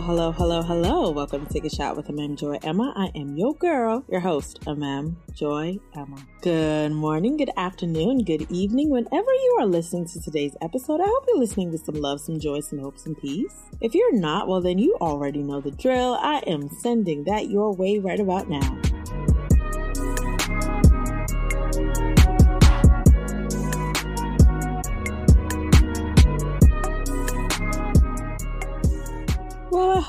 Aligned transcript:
Hello, 0.00 0.30
hello, 0.30 0.62
hello. 0.62 1.10
Welcome 1.10 1.44
to 1.44 1.52
Take 1.52 1.64
a 1.64 1.70
Shot 1.70 1.96
with 1.96 2.06
Amem 2.06 2.38
Joy 2.38 2.58
Emma. 2.62 2.94
I 2.96 3.10
am 3.18 3.36
your 3.36 3.52
girl, 3.54 4.04
your 4.08 4.20
host, 4.20 4.60
Amem 4.60 5.16
Joy 5.34 5.80
Emma. 5.92 6.16
Good 6.40 6.92
morning, 6.92 7.36
good 7.36 7.50
afternoon, 7.56 8.22
good 8.22 8.46
evening. 8.48 8.90
Whenever 8.90 9.32
you 9.32 9.56
are 9.58 9.66
listening 9.66 10.06
to 10.06 10.20
today's 10.20 10.56
episode, 10.62 11.00
I 11.00 11.06
hope 11.06 11.24
you're 11.26 11.38
listening 11.38 11.72
with 11.72 11.84
some 11.84 11.96
love, 11.96 12.20
some 12.20 12.38
joy, 12.38 12.60
some 12.60 12.78
hope, 12.78 12.96
some 12.96 13.16
peace. 13.16 13.64
If 13.80 13.92
you're 13.92 14.14
not, 14.14 14.46
well, 14.46 14.60
then 14.60 14.78
you 14.78 14.96
already 15.00 15.42
know 15.42 15.60
the 15.60 15.72
drill. 15.72 16.16
I 16.22 16.44
am 16.46 16.70
sending 16.70 17.24
that 17.24 17.50
your 17.50 17.74
way 17.74 17.98
right 17.98 18.20
about 18.20 18.48
now. 18.48 18.80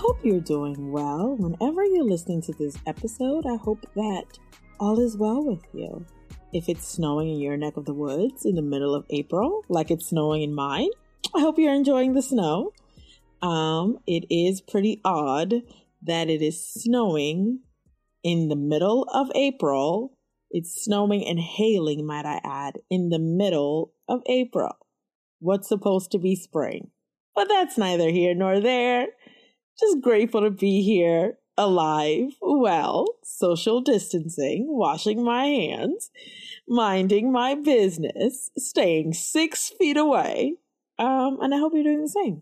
Hope 0.10 0.26
you're 0.26 0.40
doing 0.40 0.92
well. 0.92 1.36
Whenever 1.38 1.86
you're 1.86 2.04
listening 2.04 2.42
to 2.42 2.52
this 2.54 2.76
episode, 2.88 3.46
I 3.46 3.58
hope 3.58 3.86
that 3.96 4.40
all 4.80 5.00
is 5.00 5.16
well 5.16 5.44
with 5.44 5.62
you. 5.72 6.04
If 6.52 6.68
it's 6.68 6.88
snowing 6.88 7.30
in 7.30 7.40
your 7.40 7.58
neck 7.58 7.78
of 7.78 7.86
the 7.86 7.94
woods 7.94 8.44
in 8.44 8.56
the 8.56 8.64
middle 8.64 8.96
of 8.96 9.06
April, 9.12 9.64
like 9.70 9.92
it's 9.92 10.08
snowing 10.08 10.42
in 10.42 10.56
mine, 10.56 10.90
I 11.36 11.42
hope 11.42 11.60
you're 11.60 11.76
enjoying 11.76 12.16
the 12.16 12.24
snow. 12.24 12.74
Um, 13.44 14.00
it 14.08 14.26
is 14.32 14.62
pretty 14.62 15.00
odd 15.06 15.54
that 16.02 16.28
it 16.28 16.42
is 16.42 16.60
snowing 16.60 17.60
in 18.24 18.48
the 18.48 18.56
middle 18.56 19.04
of 19.14 19.30
April. 19.36 20.18
It's 20.50 20.86
snowing 20.86 21.24
and 21.24 21.40
hailing, 21.40 22.04
might 22.04 22.26
I 22.26 22.42
add, 22.44 22.80
in 22.90 23.10
the 23.10 23.20
middle 23.20 23.94
of 24.08 24.24
April. 24.26 24.76
What's 25.38 25.68
supposed 25.68 26.10
to 26.14 26.18
be 26.18 26.36
spring? 26.36 26.90
But 27.36 27.48
that's 27.48 27.78
neither 27.78 28.10
here 28.10 28.34
nor 28.34 28.60
there. 28.60 29.06
Just 29.80 30.02
grateful 30.02 30.42
to 30.42 30.52
be 30.52 30.82
here, 30.82 31.38
alive, 31.58 32.36
well, 32.42 33.06
social 33.24 33.82
distancing, 33.82 34.66
washing 34.68 35.24
my 35.24 35.46
hands, 35.46 36.12
minding 36.68 37.32
my 37.32 37.56
business, 37.56 38.52
staying 38.58 39.14
six 39.14 39.70
feet 39.70 39.96
away. 39.96 40.56
Um, 40.98 41.38
and 41.42 41.54
I 41.54 41.60
hope 41.60 41.74
you're 41.74 41.84
doing 41.84 42.02
the 42.02 42.10
same. 42.10 42.42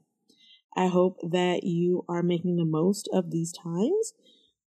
I 0.76 0.88
hope 0.88 1.20
that 1.22 1.64
you 1.64 2.06
are 2.10 2.24
making 2.24 2.56
the 2.56 2.66
most 2.66 3.08
of 3.14 3.30
these 3.30 3.52
times. 3.52 4.14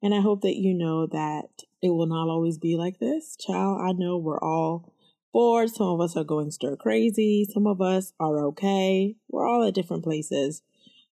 And 0.02 0.14
I 0.14 0.22
hope 0.22 0.42
that 0.42 0.58
you 0.58 0.74
know 0.74 1.08
that 1.08 1.64
it 1.82 1.90
will 1.90 2.08
not 2.08 2.30
always 2.30 2.58
be 2.58 2.76
like 2.76 3.00
this. 3.00 3.36
Child, 3.36 3.82
I 3.82 3.94
know 3.94 4.18
we're 4.18 4.40
all 4.40 4.94
bored. 5.34 5.70
Some 5.70 5.88
of 5.88 6.02
us 6.02 6.16
are 6.16 6.24
going 6.24 6.52
stir 6.52 6.76
crazy. 6.76 7.48
Some 7.52 7.68
of 7.68 7.82
us 7.82 8.14
are 8.20 8.40
okay. 8.46 9.16
We're 9.28 9.48
all 9.48 9.68
at 9.68 9.74
different 9.74 10.04
places. 10.04 10.62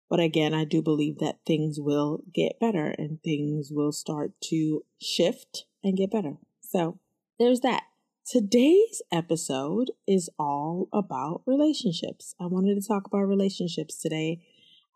But 0.10 0.20
again, 0.20 0.54
I 0.54 0.64
do 0.64 0.82
believe 0.82 1.20
that 1.20 1.40
things 1.46 1.80
will 1.80 2.22
get 2.34 2.60
better 2.60 2.96
and 2.98 3.22
things 3.24 3.72
will 3.72 3.92
start 3.92 4.32
to 4.46 4.84
shift 5.02 5.66
and 5.84 5.98
get 5.98 6.12
better. 6.12 6.38
So 6.62 7.00
there's 7.40 7.62
that. 7.62 7.84
Today's 8.26 9.02
episode 9.12 9.92
is 10.06 10.30
all 10.38 10.90
about 10.92 11.44
relationships. 11.46 12.36
I 12.40 12.46
wanted 12.46 12.76
to 12.76 12.88
talk 12.88 13.08
about 13.08 13.20
relationships 13.20 14.02
today. 14.02 14.42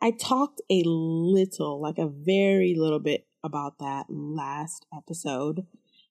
I 0.02 0.12
talked 0.12 0.62
a 0.70 0.84
little, 0.86 1.82
like 1.82 1.98
a 1.98 2.08
very 2.08 2.76
little 2.76 3.00
bit 3.00 3.28
about 3.44 3.80
that 3.80 4.08
last 4.10 4.86
episode. 4.96 5.66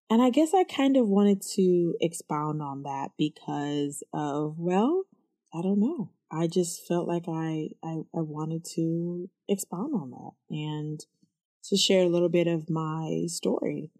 And 0.09 0.23
I 0.23 0.31
guess 0.31 0.55
I 0.55 0.65
kind 0.65 0.97
of 0.97 1.09
wanted 1.09 1.43
to 1.55 1.95
expound 2.01 2.63
on 2.63 2.85
that 2.85 3.11
because 3.19 4.03
of, 4.13 4.59
well, 4.59 5.05
I 5.55 5.63
don't 5.63 5.81
know. 5.81 6.11
I 6.33 6.47
just 6.47 6.87
felt 6.87 7.09
like 7.09 7.25
I, 7.29 7.71
I, 7.83 8.03
I 8.15 8.21
wanted 8.21 8.65
to 8.77 9.29
expound 9.49 9.95
on 9.95 10.11
that 10.11 10.33
and 10.49 11.05
to 11.65 11.77
share 11.77 12.05
a 12.05 12.09
little 12.09 12.29
bit 12.29 12.47
of 12.47 12.71
my 12.71 13.25
story, 13.27 13.91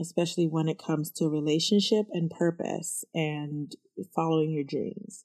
especially 0.00 0.46
when 0.46 0.68
it 0.68 0.78
comes 0.78 1.10
to 1.12 1.28
relationship 1.28 2.06
and 2.12 2.30
purpose 2.30 3.04
and 3.14 3.74
following 4.14 4.50
your 4.50 4.64
dreams. 4.64 5.24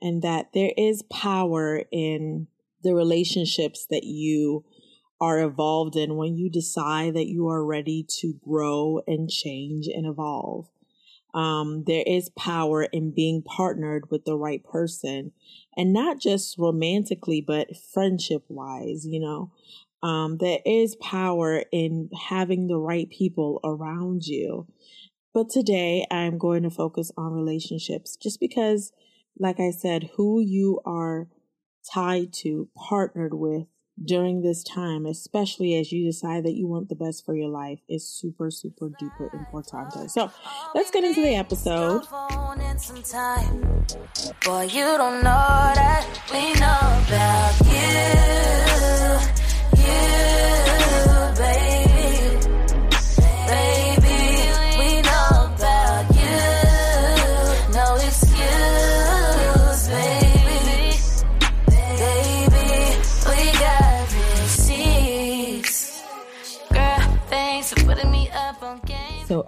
And 0.00 0.22
that 0.22 0.50
there 0.54 0.72
is 0.76 1.02
power 1.02 1.82
in 1.90 2.46
the 2.82 2.94
relationships 2.94 3.86
that 3.90 4.04
you 4.04 4.64
are 5.20 5.38
involved 5.40 5.96
in 5.96 6.16
when 6.16 6.36
you 6.36 6.50
decide 6.50 7.14
that 7.14 7.26
you 7.26 7.48
are 7.48 7.64
ready 7.64 8.06
to 8.20 8.34
grow 8.44 9.00
and 9.06 9.30
change 9.30 9.86
and 9.86 10.06
evolve. 10.06 10.68
Um, 11.32 11.84
there 11.86 12.04
is 12.06 12.30
power 12.30 12.84
in 12.84 13.12
being 13.12 13.42
partnered 13.42 14.10
with 14.10 14.24
the 14.24 14.36
right 14.36 14.62
person 14.62 15.32
and 15.76 15.92
not 15.92 16.20
just 16.20 16.58
romantically, 16.58 17.40
but 17.40 17.76
friendship 17.76 18.44
wise, 18.48 19.06
you 19.06 19.20
know. 19.20 19.52
Um, 20.02 20.36
there 20.38 20.58
is 20.66 20.96
power 20.96 21.64
in 21.72 22.10
having 22.28 22.66
the 22.66 22.76
right 22.76 23.08
people 23.08 23.60
around 23.64 24.26
you. 24.26 24.66
But 25.32 25.48
today 25.48 26.06
I'm 26.10 26.38
going 26.38 26.62
to 26.62 26.70
focus 26.70 27.10
on 27.16 27.32
relationships 27.32 28.16
just 28.16 28.38
because, 28.38 28.92
like 29.38 29.58
I 29.58 29.70
said, 29.70 30.10
who 30.16 30.40
you 30.40 30.80
are 30.84 31.28
tied 31.92 32.32
to, 32.34 32.68
partnered 32.76 33.34
with, 33.34 33.66
during 34.02 34.42
this 34.42 34.62
time, 34.62 35.06
especially 35.06 35.76
as 35.78 35.92
you 35.92 36.04
decide 36.04 36.44
that 36.44 36.54
you 36.54 36.66
want 36.66 36.88
the 36.88 36.94
best 36.94 37.24
for 37.24 37.34
your 37.34 37.48
life, 37.48 37.80
is 37.88 38.08
super, 38.08 38.50
super 38.50 38.90
duper 38.90 39.32
important. 39.34 40.10
So 40.10 40.30
let's 40.74 40.90
get 40.90 41.04
into 41.04 41.20
the 41.22 41.34
episode. 41.36 42.02
Boy, 44.44 44.62
you 44.62 44.84
don't 44.96 45.22
know 45.22 45.72
that 45.74 46.06
we 46.32 46.52
know 46.54 47.02
about 47.06 47.54
you. 49.38 49.43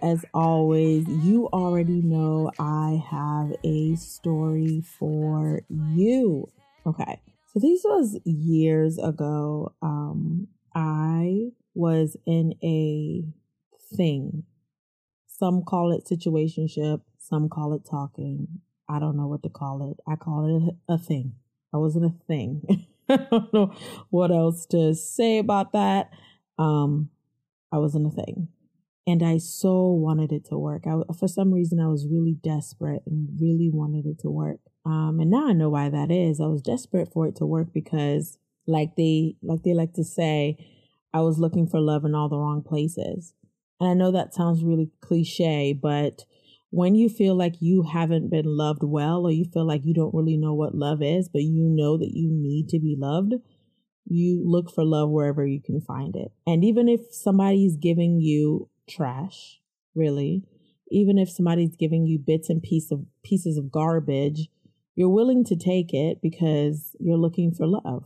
As 0.06 0.24
always, 0.32 1.04
you 1.08 1.48
already 1.52 2.00
know 2.00 2.52
I 2.60 3.02
have 3.10 3.52
a 3.64 3.96
story 3.96 4.80
for 4.80 5.62
you. 5.68 6.48
Okay. 6.86 7.20
So, 7.48 7.58
this 7.58 7.80
was 7.84 8.16
years 8.24 8.98
ago. 8.98 9.74
Um, 9.82 10.46
I 10.74 11.48
was 11.74 12.16
in 12.24 12.54
a 12.62 13.24
thing. 13.96 14.44
Some 15.26 15.64
call 15.64 15.90
it 15.92 16.04
situationship, 16.04 17.00
some 17.18 17.48
call 17.48 17.74
it 17.74 17.82
talking. 17.88 18.46
I 18.88 19.00
don't 19.00 19.16
know 19.16 19.26
what 19.26 19.42
to 19.42 19.48
call 19.48 19.90
it. 19.90 19.98
I 20.08 20.14
call 20.14 20.68
it 20.68 20.74
a 20.88 20.98
thing. 20.98 21.34
I 21.74 21.78
was 21.78 21.96
in 21.96 22.04
a 22.04 22.14
thing. 22.28 22.86
I 23.08 23.16
don't 23.16 23.52
know 23.52 23.74
what 24.10 24.30
else 24.30 24.66
to 24.66 24.94
say 24.94 25.38
about 25.38 25.72
that. 25.72 26.10
Um, 26.58 27.10
I 27.72 27.78
was 27.78 27.96
in 27.96 28.06
a 28.06 28.10
thing 28.10 28.48
and 29.06 29.22
I 29.22 29.38
so 29.38 29.90
wanted 29.90 30.32
it 30.32 30.44
to 30.46 30.58
work. 30.58 30.84
I, 30.86 31.00
for 31.14 31.28
some 31.28 31.52
reason, 31.52 31.78
I 31.80 31.88
was 31.88 32.08
really 32.08 32.34
desperate 32.42 33.02
and 33.06 33.28
really 33.40 33.70
wanted 33.72 34.06
it 34.06 34.18
to 34.20 34.30
work. 34.30 34.58
Um, 34.84 35.18
and 35.20 35.30
now 35.30 35.48
I 35.48 35.52
know 35.52 35.70
why 35.70 35.88
that 35.88 36.10
is. 36.10 36.40
I 36.40 36.46
was 36.46 36.62
desperate 36.62 37.12
for 37.12 37.26
it 37.26 37.36
to 37.36 37.46
work 37.46 37.68
because, 37.72 38.38
like 38.66 38.96
they 38.96 39.36
like 39.42 39.62
they 39.62 39.74
like 39.74 39.94
to 39.94 40.04
say, 40.04 40.58
I 41.14 41.20
was 41.20 41.38
looking 41.38 41.68
for 41.68 41.80
love 41.80 42.04
in 42.04 42.14
all 42.14 42.28
the 42.28 42.38
wrong 42.38 42.62
places. 42.62 43.32
And 43.80 43.90
I 43.90 43.94
know 43.94 44.10
that 44.10 44.34
sounds 44.34 44.64
really 44.64 44.90
cliche, 45.00 45.72
but 45.72 46.24
when 46.70 46.94
you 46.94 47.08
feel 47.08 47.34
like 47.34 47.54
you 47.60 47.82
haven't 47.82 48.30
been 48.30 48.44
loved 48.44 48.82
well, 48.82 49.24
or 49.26 49.30
you 49.30 49.44
feel 49.44 49.66
like 49.66 49.84
you 49.84 49.94
don't 49.94 50.14
really 50.14 50.36
know 50.36 50.52
what 50.52 50.74
love 50.74 51.00
is, 51.00 51.28
but 51.28 51.42
you 51.42 51.64
know 51.64 51.96
that 51.96 52.10
you 52.12 52.28
need 52.30 52.68
to 52.70 52.80
be 52.80 52.96
loved, 52.98 53.34
you 54.04 54.42
look 54.44 54.70
for 54.70 54.84
love 54.84 55.10
wherever 55.10 55.46
you 55.46 55.60
can 55.62 55.80
find 55.80 56.16
it. 56.16 56.32
And 56.46 56.64
even 56.64 56.88
if 56.88 57.00
somebody's 57.12 57.76
giving 57.76 58.20
you 58.20 58.68
trash, 58.88 59.60
really. 59.94 60.44
Even 60.90 61.18
if 61.18 61.30
somebody's 61.30 61.76
giving 61.76 62.06
you 62.06 62.18
bits 62.18 62.48
and 62.48 62.62
piece 62.62 62.90
of 62.90 63.04
pieces 63.24 63.58
of 63.58 63.72
garbage, 63.72 64.48
you're 64.94 65.08
willing 65.08 65.44
to 65.44 65.56
take 65.56 65.92
it 65.92 66.22
because 66.22 66.96
you're 67.00 67.18
looking 67.18 67.52
for 67.52 67.66
love. 67.66 68.04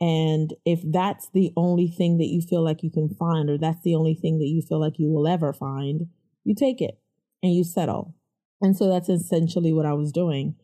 And 0.00 0.54
if 0.64 0.80
that's 0.84 1.28
the 1.32 1.52
only 1.56 1.88
thing 1.88 2.18
that 2.18 2.26
you 2.26 2.40
feel 2.40 2.62
like 2.62 2.82
you 2.82 2.90
can 2.90 3.08
find, 3.08 3.50
or 3.50 3.58
that's 3.58 3.82
the 3.82 3.94
only 3.94 4.14
thing 4.14 4.38
that 4.38 4.46
you 4.46 4.62
feel 4.62 4.80
like 4.80 4.98
you 4.98 5.10
will 5.10 5.26
ever 5.26 5.52
find, 5.52 6.06
you 6.44 6.54
take 6.54 6.80
it 6.80 6.98
and 7.42 7.52
you 7.52 7.64
settle. 7.64 8.14
And 8.60 8.76
so 8.76 8.88
that's 8.88 9.08
essentially 9.08 9.72
what 9.72 9.86
I 9.86 9.94
was 9.94 10.12
doing. 10.12 10.56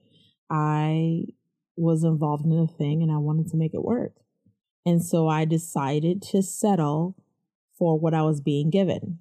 I 0.51 1.25
was 1.77 2.05
involved 2.05 2.45
in 2.45 2.53
a 2.53 2.67
thing 2.67 3.03
and 3.03 3.11
I 3.11 3.19
wanted 3.19 3.49
to 3.49 3.57
make 3.57 3.75
it 3.75 3.85
work. 3.85 4.15
And 4.87 5.05
so 5.05 5.29
I 5.29 5.45
decided 5.45 6.23
to 6.31 6.43
settle 6.43 7.17
for 7.77 7.99
what 7.99 8.15
I 8.15 8.23
was 8.23 8.41
being 8.41 8.71
given. 8.71 9.19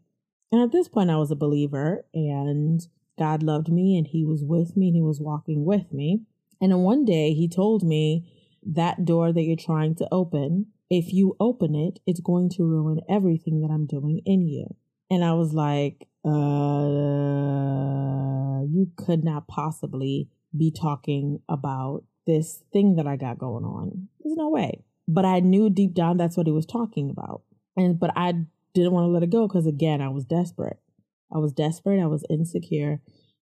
And 0.54 0.62
at 0.62 0.72
this 0.72 0.88
point, 0.88 1.10
I 1.10 1.18
was 1.18 1.32
a 1.32 1.36
believer, 1.36 2.06
and 2.14 2.80
God 3.20 3.44
loved 3.44 3.70
me, 3.70 3.98
and 3.98 4.08
He 4.08 4.24
was 4.24 4.46
with 4.46 4.78
me, 4.78 4.88
and 4.88 4.96
He 4.96 5.02
was 5.02 5.20
walking 5.20 5.66
with 5.66 5.92
me. 5.92 6.22
And 6.62 6.72
then 6.72 6.80
one 6.80 7.04
day, 7.04 7.34
He 7.34 7.50
told 7.50 7.84
me, 7.84 8.32
That 8.66 9.04
door 9.04 9.34
that 9.34 9.42
you're 9.42 9.58
trying 9.58 9.96
to 9.96 10.08
open 10.12 10.68
if 10.94 11.12
you 11.12 11.36
open 11.40 11.74
it, 11.74 12.00
it's 12.06 12.20
going 12.20 12.50
to 12.50 12.64
ruin 12.64 13.02
everything 13.10 13.62
that 13.62 13.72
I'm 13.72 13.88
doing 13.88 14.22
in 14.26 14.48
you. 14.48 14.76
And 15.10 15.24
I 15.24 15.34
was 15.34 15.52
like, 15.52 16.08
uh, 16.24 16.30
you 18.70 18.92
could 18.96 19.24
not 19.24 19.48
possibly 19.48 20.30
be 20.56 20.70
talking 20.72 21.40
about 21.50 22.04
this 22.28 22.62
thing 22.72 22.98
that 22.98 23.08
I 23.08 23.16
got 23.16 23.40
going 23.40 23.66
on. 23.66 24.08
There's 24.24 24.38
no 24.38 24.50
way. 24.50 24.84
But 25.08 25.26
I 25.26 25.40
knew 25.40 25.72
deep 25.72 25.96
down 25.96 26.18
that's 26.18 26.38
what 26.38 26.46
he 26.46 26.54
was 26.54 26.68
talking 26.68 27.10
about. 27.10 27.42
And 27.76 28.00
but 28.00 28.12
I 28.16 28.46
didn't 28.74 28.92
want 28.92 29.06
to 29.06 29.10
let 29.10 29.24
it 29.24 29.30
go 29.30 29.48
because 29.48 29.68
again, 29.68 30.02
I 30.02 30.10
was 30.10 30.25
desperate. 30.25 30.80
I 31.34 31.40
was 31.40 31.52
desperate, 31.52 32.02
I 32.02 32.06
was 32.06 32.24
insecure, 32.30 33.02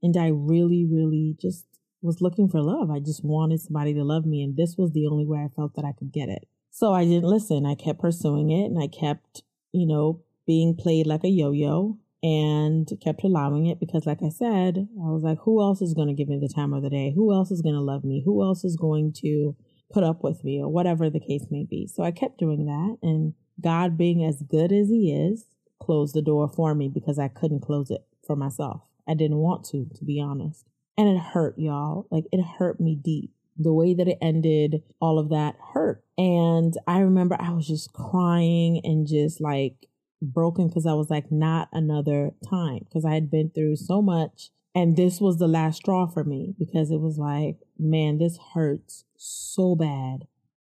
and 0.03 0.17
I 0.17 0.29
really, 0.29 0.87
really 0.89 1.37
just 1.41 1.67
was 2.01 2.21
looking 2.21 2.49
for 2.49 2.63
love. 2.63 2.91
I 2.91 3.01
just 3.01 3.25
wanted 3.25 3.61
somebody 3.61 3.95
to 3.95 4.05
love 4.05 4.25
me, 4.25 4.43
and 4.43 4.57
this 4.57 4.77
was 4.77 4.93
the 4.93 5.07
only 5.07 5.27
way 5.27 5.39
I 5.39 5.49
felt 5.55 5.75
that 5.75 5.85
I 5.85 5.93
could 5.93 6.13
get 6.13 6.29
it. 6.29 6.47
So 6.71 6.95
I 6.95 7.05
didn't 7.05 7.29
listen. 7.29 7.67
I 7.67 7.75
kept 7.75 8.01
pursuing 8.01 8.51
it 8.51 8.65
and 8.65 8.83
I 8.83 8.87
kept, 8.87 9.43
you 9.73 9.87
know, 9.87 10.23
being 10.47 10.75
played 10.75 11.07
like 11.07 11.23
a 11.23 11.29
yo 11.29 11.53
yo 11.53 11.99
and 12.23 12.89
kept 13.05 13.23
allowing 13.25 13.67
it 13.67 13.79
because, 13.79 14.07
like 14.07 14.23
I 14.23 14.31
said, 14.31 14.89
I 15.05 15.11
was 15.11 15.23
like, 15.23 15.39
who 15.43 15.61
else 15.61 15.83
is 15.83 15.93
going 15.93 16.09
to 16.09 16.15
give 16.15 16.29
me 16.29 16.39
the 16.41 16.53
time 16.53 16.73
of 16.73 16.83
the 16.83 16.89
day? 16.89 17.13
Who 17.15 17.31
else 17.31 17.51
is 17.51 17.61
going 17.61 17.75
to 17.75 17.83
love 17.83 18.05
me? 18.05 18.23
Who 18.25 18.43
else 18.43 18.65
is 18.65 18.77
going 18.77 19.13
to 19.21 19.55
put 19.93 20.03
up 20.03 20.25
with 20.25 20.43
me 20.45 20.63
or 20.63 20.69
whatever 20.71 21.11
the 21.11 21.21
case 21.21 21.47
may 21.51 21.67
be? 21.69 21.87
So 21.87 22.03
I 22.03 22.11
kept 22.11 22.39
doing 22.39 22.65
that. 22.65 22.97
And 23.03 23.35
God, 23.61 23.99
being 23.99 24.25
as 24.25 24.43
good 24.43 24.73
as 24.73 24.89
He 24.89 25.13
is, 25.13 25.47
closed 25.81 26.15
the 26.15 26.23
door 26.23 26.49
for 26.49 26.75
me 26.75 26.89
because 26.89 27.19
I 27.19 27.29
couldn't 27.29 27.61
close 27.61 27.91
it 27.91 28.05
for 28.27 28.37
myself. 28.37 28.83
I 29.09 29.15
didn't 29.15 29.39
want 29.39 29.65
to, 29.67 29.87
to 29.97 30.05
be 30.05 30.21
honest. 30.21 30.65
And 30.97 31.09
it 31.09 31.21
hurt, 31.21 31.59
y'all. 31.59 32.07
Like 32.11 32.25
it 32.33 32.43
hurt 32.43 32.81
me 32.81 32.95
deep 32.95 33.33
the 33.59 33.73
way 33.73 33.95
that 33.95 34.09
it 34.09 34.19
ended, 34.21 34.83
all 35.01 35.19
of 35.19 35.29
that 35.31 35.57
hurt. 35.75 36.05
And 36.17 36.75
I 36.87 37.01
remember 37.01 37.37
I 37.39 37.51
was 37.51 37.67
just 37.67 37.93
crying 37.93 38.81
and 38.85 39.07
just 39.07 39.41
like 39.41 39.89
broken 40.21 40.69
because 40.69 40.87
I 40.87 40.95
was 40.95 41.11
like, 41.11 41.31
not 41.31 41.69
another 41.73 42.33
time 42.49 42.81
because 42.85 43.05
I 43.05 43.15
had 43.15 43.31
been 43.31 43.51
through 43.51 43.77
so 43.77 44.01
much. 44.03 44.51
And 44.75 44.97
this 44.97 45.21
was 45.21 45.39
the 45.39 45.49
last 45.49 45.77
straw 45.77 46.07
for 46.07 46.25
me 46.25 46.55
because 46.59 46.91
it 46.91 47.01
was 47.01 47.19
like, 47.19 47.57
man, 47.79 48.19
this 48.19 48.39
hurts 48.55 49.05
so 49.17 49.75
bad. 49.75 50.27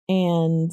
And 0.08 0.70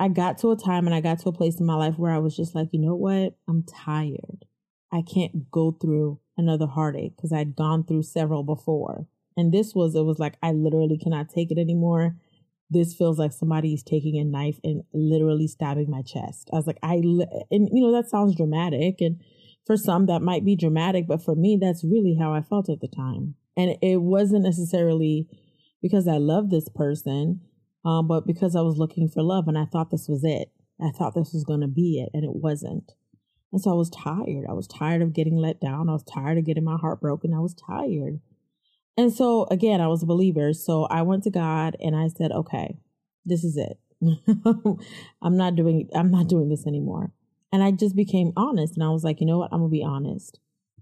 I 0.00 0.08
got 0.08 0.38
to 0.38 0.50
a 0.52 0.56
time 0.56 0.86
and 0.86 0.94
I 0.94 1.00
got 1.00 1.18
to 1.20 1.28
a 1.28 1.32
place 1.32 1.58
in 1.58 1.66
my 1.66 1.74
life 1.74 1.98
where 1.98 2.12
I 2.12 2.18
was 2.18 2.36
just 2.36 2.54
like, 2.54 2.68
you 2.72 2.80
know 2.80 2.94
what? 2.94 3.36
I'm 3.48 3.64
tired. 3.64 4.44
I 4.92 5.02
can't 5.02 5.50
go 5.50 5.72
through 5.72 6.20
another 6.36 6.66
heartache 6.66 7.16
because 7.16 7.32
I'd 7.32 7.56
gone 7.56 7.84
through 7.84 8.04
several 8.04 8.44
before. 8.44 9.06
And 9.36 9.52
this 9.52 9.74
was, 9.74 9.94
it 9.94 10.02
was 10.02 10.18
like, 10.18 10.36
I 10.42 10.52
literally 10.52 10.98
cannot 10.98 11.28
take 11.28 11.50
it 11.50 11.58
anymore. 11.58 12.16
This 12.70 12.94
feels 12.94 13.18
like 13.18 13.32
somebody's 13.32 13.82
taking 13.82 14.18
a 14.18 14.24
knife 14.24 14.58
and 14.62 14.82
literally 14.92 15.48
stabbing 15.48 15.90
my 15.90 16.02
chest. 16.02 16.48
I 16.52 16.56
was 16.56 16.66
like, 16.66 16.78
I, 16.82 16.94
and 17.50 17.68
you 17.72 17.82
know, 17.82 17.92
that 17.92 18.08
sounds 18.08 18.36
dramatic. 18.36 18.96
And 19.00 19.20
for 19.66 19.76
some, 19.76 20.06
that 20.06 20.22
might 20.22 20.44
be 20.44 20.56
dramatic, 20.56 21.06
but 21.06 21.22
for 21.22 21.34
me, 21.34 21.58
that's 21.60 21.84
really 21.84 22.16
how 22.18 22.32
I 22.32 22.42
felt 22.42 22.68
at 22.68 22.80
the 22.80 22.88
time. 22.88 23.34
And 23.56 23.76
it 23.82 24.00
wasn't 24.00 24.44
necessarily 24.44 25.28
because 25.82 26.08
I 26.08 26.16
love 26.16 26.50
this 26.50 26.68
person, 26.68 27.40
um, 27.88 28.06
but 28.06 28.26
because 28.26 28.54
I 28.54 28.60
was 28.60 28.76
looking 28.76 29.08
for 29.08 29.22
love 29.22 29.48
and 29.48 29.56
I 29.56 29.64
thought 29.64 29.90
this 29.90 30.08
was 30.08 30.22
it. 30.22 30.50
I 30.78 30.90
thought 30.90 31.14
this 31.14 31.32
was 31.32 31.42
going 31.42 31.62
to 31.62 31.68
be 31.68 32.00
it, 32.00 32.10
and 32.12 32.22
it 32.22 32.34
wasn't. 32.34 32.92
And 33.50 33.62
so 33.62 33.70
I 33.70 33.74
was 33.74 33.88
tired. 33.88 34.44
I 34.46 34.52
was 34.52 34.66
tired 34.66 35.00
of 35.00 35.14
getting 35.14 35.36
let 35.36 35.58
down. 35.58 35.88
I 35.88 35.94
was 35.94 36.04
tired 36.04 36.36
of 36.36 36.44
getting 36.44 36.64
my 36.64 36.76
heart 36.76 37.00
broken. 37.00 37.32
I 37.32 37.40
was 37.40 37.54
tired. 37.54 38.20
And 38.98 39.10
so 39.10 39.46
again, 39.50 39.80
I 39.80 39.86
was 39.86 40.02
a 40.02 40.06
believer. 40.06 40.52
So 40.52 40.84
I 40.84 41.00
went 41.00 41.22
to 41.24 41.30
God 41.30 41.76
and 41.80 41.96
I 41.96 42.08
said, 42.08 42.30
okay, 42.30 42.76
this 43.24 43.42
is 43.42 43.56
it. 43.56 43.78
I'm 45.22 45.36
not 45.38 45.56
doing 45.56 45.88
I'm 45.94 46.10
not 46.10 46.28
doing 46.28 46.50
this 46.50 46.66
anymore. 46.66 47.12
And 47.50 47.62
I 47.62 47.70
just 47.70 47.96
became 47.96 48.34
honest 48.36 48.74
and 48.74 48.84
I 48.84 48.90
was 48.90 49.02
like, 49.02 49.20
you 49.20 49.26
know 49.26 49.38
what? 49.38 49.48
I'm 49.50 49.60
going 49.60 49.70
to 49.70 49.78
be 49.78 49.82
honest. 49.82 50.40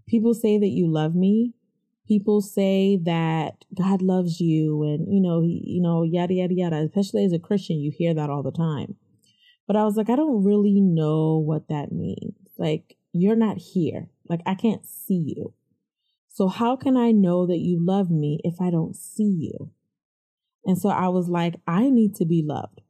People 0.09 0.35
say 0.35 0.59
that 0.59 0.67
you 0.67 0.91
love 0.91 1.15
me. 1.15 1.55
People 2.07 2.41
say 2.41 2.99
that 3.05 3.65
God 3.77 4.01
loves 4.01 4.41
you 4.41 4.83
and 4.83 5.13
you 5.13 5.21
know, 5.21 5.43
you 5.43 5.83
know, 5.83 6.03
yada 6.03 6.35
yada 6.35 6.55
yada. 6.55 6.77
Especially 6.77 7.25
as 7.25 7.33
a 7.33 7.39
Christian, 7.39 7.81
you 7.81 7.91
hear 7.97 8.15
that 8.15 8.31
all 8.31 8.43
the 8.43 8.53
time. 8.53 8.97
But 9.67 9.77
I 9.77 9.85
was 9.85 9.97
like, 9.97 10.09
I 10.09 10.17
don't 10.17 10.45
really 10.45 10.81
know 10.81 11.39
what 11.39 11.69
that 11.69 11.91
means. 11.91 12.35
Like, 12.57 12.97
you're 13.13 13.37
not 13.37 13.59
here. 13.59 14.09
Like, 14.29 14.41
I 14.47 14.55
can't 14.55 14.87
see 14.87 15.35
you. 15.37 15.55
So, 16.29 16.49
how 16.49 16.77
can 16.77 16.97
I 16.97 17.11
know 17.11 17.47
that 17.47 17.59
you 17.59 17.85
love 17.85 18.11
me 18.11 18.41
if 18.45 18.61
I 18.61 18.71
don't 18.71 18.95
see 18.95 19.51
you? 19.51 19.73
And 20.67 20.77
so 20.77 20.89
I 20.89 21.09
was 21.09 21.29
like, 21.29 21.61
I 21.67 21.89
need 21.89 22.17
to 22.17 22.27
be 22.27 22.43
loved. 22.45 22.83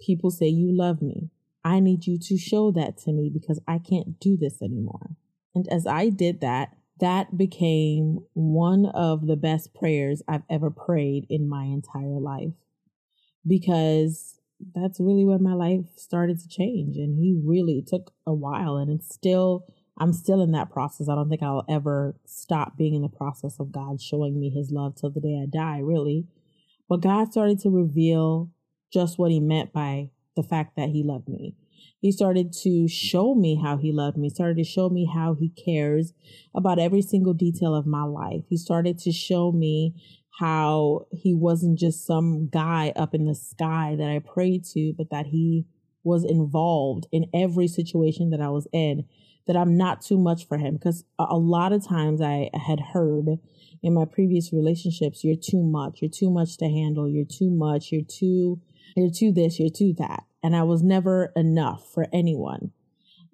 People 0.00 0.30
say 0.30 0.46
you 0.46 0.74
love 0.74 1.02
me. 1.02 1.30
I 1.62 1.78
need 1.78 2.06
you 2.06 2.18
to 2.18 2.38
show 2.38 2.72
that 2.72 2.96
to 2.98 3.12
me 3.12 3.30
because 3.32 3.60
I 3.68 3.78
can't 3.78 4.18
do 4.18 4.36
this 4.36 4.62
anymore. 4.62 5.10
And 5.54 5.68
as 5.70 5.86
I 5.86 6.08
did 6.08 6.40
that, 6.40 6.77
that 7.00 7.36
became 7.36 8.20
one 8.34 8.86
of 8.86 9.26
the 9.26 9.36
best 9.36 9.74
prayers 9.74 10.22
I've 10.28 10.42
ever 10.50 10.70
prayed 10.70 11.26
in 11.28 11.48
my 11.48 11.64
entire 11.64 12.18
life 12.20 12.54
because 13.46 14.40
that's 14.74 15.00
really 15.00 15.24
when 15.24 15.42
my 15.42 15.54
life 15.54 15.84
started 15.96 16.40
to 16.40 16.48
change. 16.48 16.96
And 16.96 17.18
he 17.18 17.40
really 17.42 17.84
took 17.86 18.12
a 18.26 18.34
while 18.34 18.76
and 18.76 18.90
it's 18.90 19.14
still 19.14 19.64
I'm 20.00 20.12
still 20.12 20.42
in 20.42 20.52
that 20.52 20.70
process. 20.70 21.08
I 21.08 21.14
don't 21.14 21.28
think 21.28 21.42
I'll 21.42 21.64
ever 21.68 22.14
stop 22.24 22.76
being 22.76 22.94
in 22.94 23.02
the 23.02 23.08
process 23.08 23.58
of 23.58 23.72
God 23.72 24.00
showing 24.00 24.38
me 24.38 24.48
his 24.48 24.70
love 24.70 24.94
till 24.94 25.10
the 25.10 25.20
day 25.20 25.40
I 25.42 25.46
die, 25.46 25.80
really. 25.80 26.26
But 26.88 27.00
God 27.00 27.32
started 27.32 27.58
to 27.60 27.70
reveal 27.70 28.50
just 28.92 29.18
what 29.18 29.32
he 29.32 29.40
meant 29.40 29.72
by 29.72 30.10
the 30.36 30.42
fact 30.44 30.76
that 30.76 30.90
he 30.90 31.02
loved 31.02 31.28
me. 31.28 31.56
He 32.00 32.12
started 32.12 32.52
to 32.62 32.88
show 32.88 33.34
me 33.34 33.60
how 33.62 33.76
he 33.76 33.92
loved 33.92 34.16
me, 34.16 34.30
started 34.30 34.56
to 34.58 34.64
show 34.64 34.88
me 34.88 35.10
how 35.12 35.34
he 35.34 35.50
cares 35.50 36.12
about 36.54 36.78
every 36.78 37.02
single 37.02 37.34
detail 37.34 37.74
of 37.74 37.86
my 37.86 38.04
life. 38.04 38.44
He 38.48 38.56
started 38.56 38.98
to 39.00 39.12
show 39.12 39.52
me 39.52 39.94
how 40.38 41.06
he 41.10 41.34
wasn't 41.34 41.78
just 41.78 42.06
some 42.06 42.48
guy 42.48 42.92
up 42.94 43.14
in 43.14 43.24
the 43.24 43.34
sky 43.34 43.96
that 43.98 44.08
I 44.08 44.20
prayed 44.20 44.64
to, 44.74 44.94
but 44.96 45.10
that 45.10 45.26
he 45.26 45.66
was 46.04 46.24
involved 46.24 47.06
in 47.10 47.26
every 47.34 47.66
situation 47.66 48.30
that 48.30 48.40
I 48.40 48.48
was 48.48 48.68
in 48.72 49.04
that 49.48 49.56
I'm 49.56 49.76
not 49.76 50.02
too 50.02 50.18
much 50.18 50.46
for 50.46 50.58
him 50.58 50.74
because 50.74 51.04
a, 51.18 51.36
lot 51.36 51.72
of 51.72 51.86
times 51.86 52.20
I 52.20 52.50
had 52.54 52.80
heard 52.92 53.38
in 53.82 53.94
my 53.94 54.04
previous 54.04 54.52
relationships, 54.52 55.24
you're 55.24 55.36
too 55.36 55.62
much, 55.62 56.00
you're 56.02 56.10
too 56.10 56.30
much 56.30 56.58
to 56.58 56.66
handle, 56.66 57.08
you're 57.08 57.24
too 57.24 57.50
much, 57.50 57.90
you're 57.90 58.02
too, 58.02 58.60
you're 58.94 59.10
too 59.10 59.32
this, 59.32 59.58
you're 59.58 59.70
too 59.70 59.94
that. 59.98 60.24
And 60.42 60.54
I 60.54 60.62
was 60.62 60.82
never 60.82 61.32
enough 61.36 61.92
for 61.92 62.06
anyone. 62.12 62.72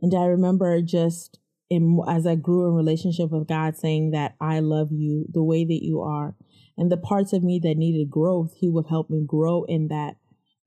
And 0.00 0.14
I 0.14 0.24
remember 0.24 0.80
just 0.80 1.38
in, 1.70 2.00
as 2.08 2.26
I 2.26 2.34
grew 2.34 2.66
in 2.68 2.74
relationship 2.74 3.30
with 3.30 3.48
God 3.48 3.76
saying 3.76 4.10
that 4.12 4.34
I 4.40 4.60
love 4.60 4.88
you 4.90 5.26
the 5.32 5.42
way 5.42 5.64
that 5.64 5.84
you 5.84 6.00
are. 6.00 6.34
And 6.76 6.90
the 6.90 6.96
parts 6.96 7.32
of 7.32 7.44
me 7.44 7.60
that 7.62 7.76
needed 7.76 8.10
growth, 8.10 8.54
he 8.56 8.68
would 8.68 8.86
help 8.88 9.10
me 9.10 9.24
grow 9.26 9.64
in 9.64 9.88
that 9.88 10.16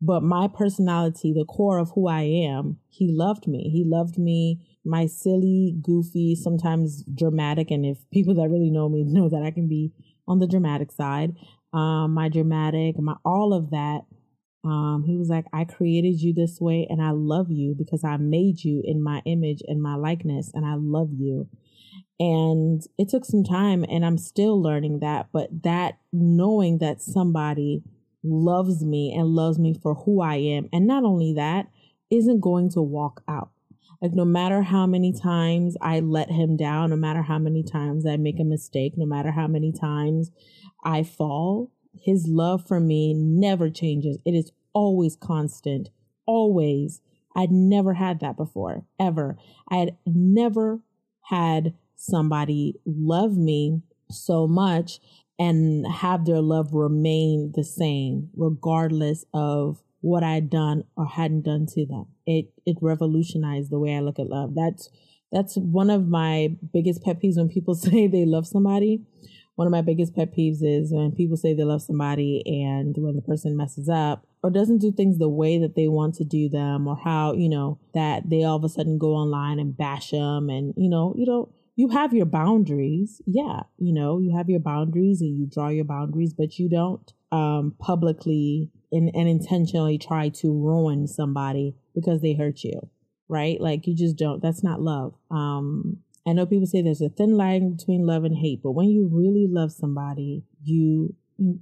but 0.01 0.22
my 0.22 0.48
personality, 0.48 1.34
the 1.34 1.46
core 1.46 1.79
of 1.79 1.91
who 1.96 2.08
I 2.08 2.22
am, 2.22 2.77
he 2.88 3.12
loved 3.12 3.48
me. 3.48 3.70
He 3.70 3.84
loved 3.84 4.17
me, 4.17 4.60
my 4.86 5.08
silly, 5.08 5.75
goofy, 5.82 6.36
sometimes 6.36 7.03
dramatic. 7.03 7.72
And 7.72 7.86
if 7.86 7.98
people 8.12 8.36
that 8.36 8.50
really 8.50 8.70
know 8.70 8.89
me 8.89 9.03
know 9.08 9.29
that 9.29 9.44
I 9.44 9.51
can 9.51 9.67
be 9.67 9.91
on 10.27 10.39
the 10.39 10.48
dramatic 10.48 10.91
side, 10.91 11.36
um, 11.74 12.13
my 12.13 12.29
dramatic, 12.29 13.00
my 13.00 13.15
all 13.25 13.53
of 13.53 13.72
that. 13.72 14.01
Um, 14.68 15.04
he 15.06 15.18
was 15.18 15.30
like, 15.30 15.46
I 15.54 15.64
created 15.64 16.22
you 16.22 16.34
this 16.34 16.60
way 16.60 16.88
and 16.90 17.02
I 17.02 17.12
love 17.12 17.50
you 17.50 17.76
because 17.78 18.04
I 18.04 18.18
made 18.18 18.64
you 18.64 18.82
in 18.84 19.02
my 19.02 19.22
image 19.26 19.62
and 19.68 19.82
my 19.82 19.96
likeness 19.96 20.52
and 20.54 20.66
I 20.66 20.76
love 20.76 21.10
you. 21.18 21.48
And 22.20 22.82
it 22.98 23.10
took 23.10 23.26
some 23.26 23.44
time 23.44 23.86
and 23.88 24.06
I'm 24.06 24.18
still 24.18 24.62
learning 24.62 25.00
that, 25.00 25.28
but 25.32 25.64
that 25.64 26.00
knowing 26.12 26.80
that 26.80 27.02
somebody 27.02 27.84
loves 28.24 28.84
me 28.84 29.14
and 29.16 29.28
loves 29.30 29.60
me 29.60 29.74
for 29.82 29.94
who 29.94 30.22
I 30.22 30.36
am. 30.36 30.68
And 30.74 30.88
not 30.88 31.04
only 31.04 31.34
that, 31.36 31.68
isn't 32.10 32.42
going 32.42 32.70
to 32.72 32.82
walk 32.82 33.24
out. 33.28 33.52
Like, 34.02 34.14
no 34.14 34.26
matter 34.26 34.62
how 34.62 34.86
many 34.86 35.12
times 35.12 35.76
I 35.82 36.00
let 36.02 36.30
him 36.30 36.56
down, 36.56 36.92
no 36.92 36.96
matter 36.96 37.24
how 37.24 37.40
many 37.40 37.64
times 37.64 38.06
I 38.06 38.18
make 38.18 38.40
a 38.40 38.44
mistake, 38.44 38.94
no 38.96 39.06
matter 39.06 39.32
how 39.32 39.48
many 39.48 39.72
times 39.72 40.32
I 40.84 41.04
fall, 41.04 41.72
his 42.00 42.28
love 42.28 42.68
for 42.68 42.80
me 42.80 43.14
never 43.16 43.70
changes. 43.70 44.20
It 44.24 44.34
is 44.34 44.52
always 44.77 45.15
constant, 45.15 45.89
always. 46.27 47.01
I'd 47.36 47.51
never 47.51 47.96
had 47.96 48.19
that 48.19 48.38
before, 48.38 48.86
ever. 49.00 49.36
I 49.72 49.77
had 49.77 49.98
never 50.05 50.81
had 51.24 51.74
somebody 51.96 52.75
love 52.86 53.36
me 53.36 53.81
so 54.12 54.48
much 54.48 55.00
and 55.39 55.88
have 55.88 56.25
their 56.25 56.41
love 56.41 56.74
remain 56.74 57.53
the 57.55 57.63
same 57.63 58.29
regardless 58.36 59.25
of 59.34 59.81
what 60.01 60.24
I'd 60.24 60.51
done 60.51 60.84
or 60.96 61.07
hadn't 61.07 61.46
done 61.46 61.65
to 61.74 61.88
them. 61.88 62.05
It 62.27 62.53
it 62.67 62.77
revolutionized 62.79 63.72
the 63.72 63.79
way 63.79 63.96
I 63.96 64.01
look 64.01 64.19
at 64.19 64.29
love. 64.29 64.53
That's 64.53 64.89
that's 65.31 65.55
one 65.57 65.89
of 65.89 66.07
my 66.07 66.55
biggest 66.72 67.03
pet 67.03 67.19
peeves 67.19 67.38
when 67.38 67.50
people 67.50 67.74
say 67.88 68.05
they 68.05 68.25
love 68.25 68.46
somebody. 68.46 69.01
One 69.58 69.68
of 69.68 69.72
my 69.72 69.82
biggest 69.82 70.16
pet 70.16 70.36
peeves 70.36 70.60
is 70.62 70.94
when 70.94 71.12
people 71.12 71.36
say 71.36 71.54
they 71.54 71.64
love 71.64 71.82
somebody 71.82 72.44
and 72.46 72.96
when 72.98 73.16
the 73.16 73.24
person 73.24 73.58
messes 73.58 73.90
up, 73.90 74.24
or 74.44 74.52
doesn't 74.52 74.78
do 74.78 74.92
things 74.92 75.18
the 75.18 75.28
way 75.28 75.58
that 75.58 75.76
they 75.76 75.88
want 75.88 76.14
to 76.16 76.24
do 76.24 76.48
them 76.48 76.88
or 76.88 76.96
how, 76.96 77.34
you 77.34 77.50
know, 77.50 77.80
that 77.96 78.30
they 78.30 78.44
all 78.44 78.58
of 78.58 78.64
a 78.64 78.70
sudden 78.70 79.00
go 79.00 79.14
online 79.14 79.60
and 79.60 79.76
bash 79.76 80.12
them 80.12 80.50
and, 80.52 80.76
you 80.78 80.90
know, 80.90 81.14
you 81.18 81.26
don't 81.26 81.50
you 81.76 81.90
have 81.90 82.14
your 82.14 82.26
boundaries. 82.26 83.20
Yeah, 83.26 83.62
you 83.78 83.94
know, 83.94 84.20
you 84.20 84.36
have 84.38 84.48
your 84.48 84.60
boundaries 84.60 85.22
and 85.22 85.38
you 85.38 85.48
draw 85.48 85.70
your 85.70 85.86
boundaries, 85.86 86.34
but 86.34 86.60
you 86.60 86.70
don't 86.70 87.12
um, 87.32 87.76
publicly 87.80 88.70
and, 88.92 89.12
and 89.16 89.28
intentionally 89.28 89.98
try 89.98 90.30
to 90.30 90.54
ruin 90.54 91.08
somebody 91.08 91.76
because 91.96 92.22
they 92.22 92.34
hurt 92.34 92.64
you, 92.64 92.90
right? 93.28 93.60
Like 93.60 93.88
you 93.88 93.96
just 93.96 94.18
don't. 94.18 94.42
That's 94.42 94.64
not 94.64 94.82
love. 94.82 95.16
Um, 95.30 95.98
I 96.27 96.34
know 96.34 96.46
people 96.46 96.67
say 96.67 96.81
there's 96.81 97.01
a 97.01 97.10
thin 97.10 97.38
line 97.38 97.77
between 97.77 98.05
love 98.05 98.25
and 98.25 98.36
hate, 98.36 98.62
but 98.62 98.72
when 98.72 98.89
you 98.89 99.10
really 99.12 99.48
love 99.50 99.72
somebody, 99.72 100.43
you 100.62 101.15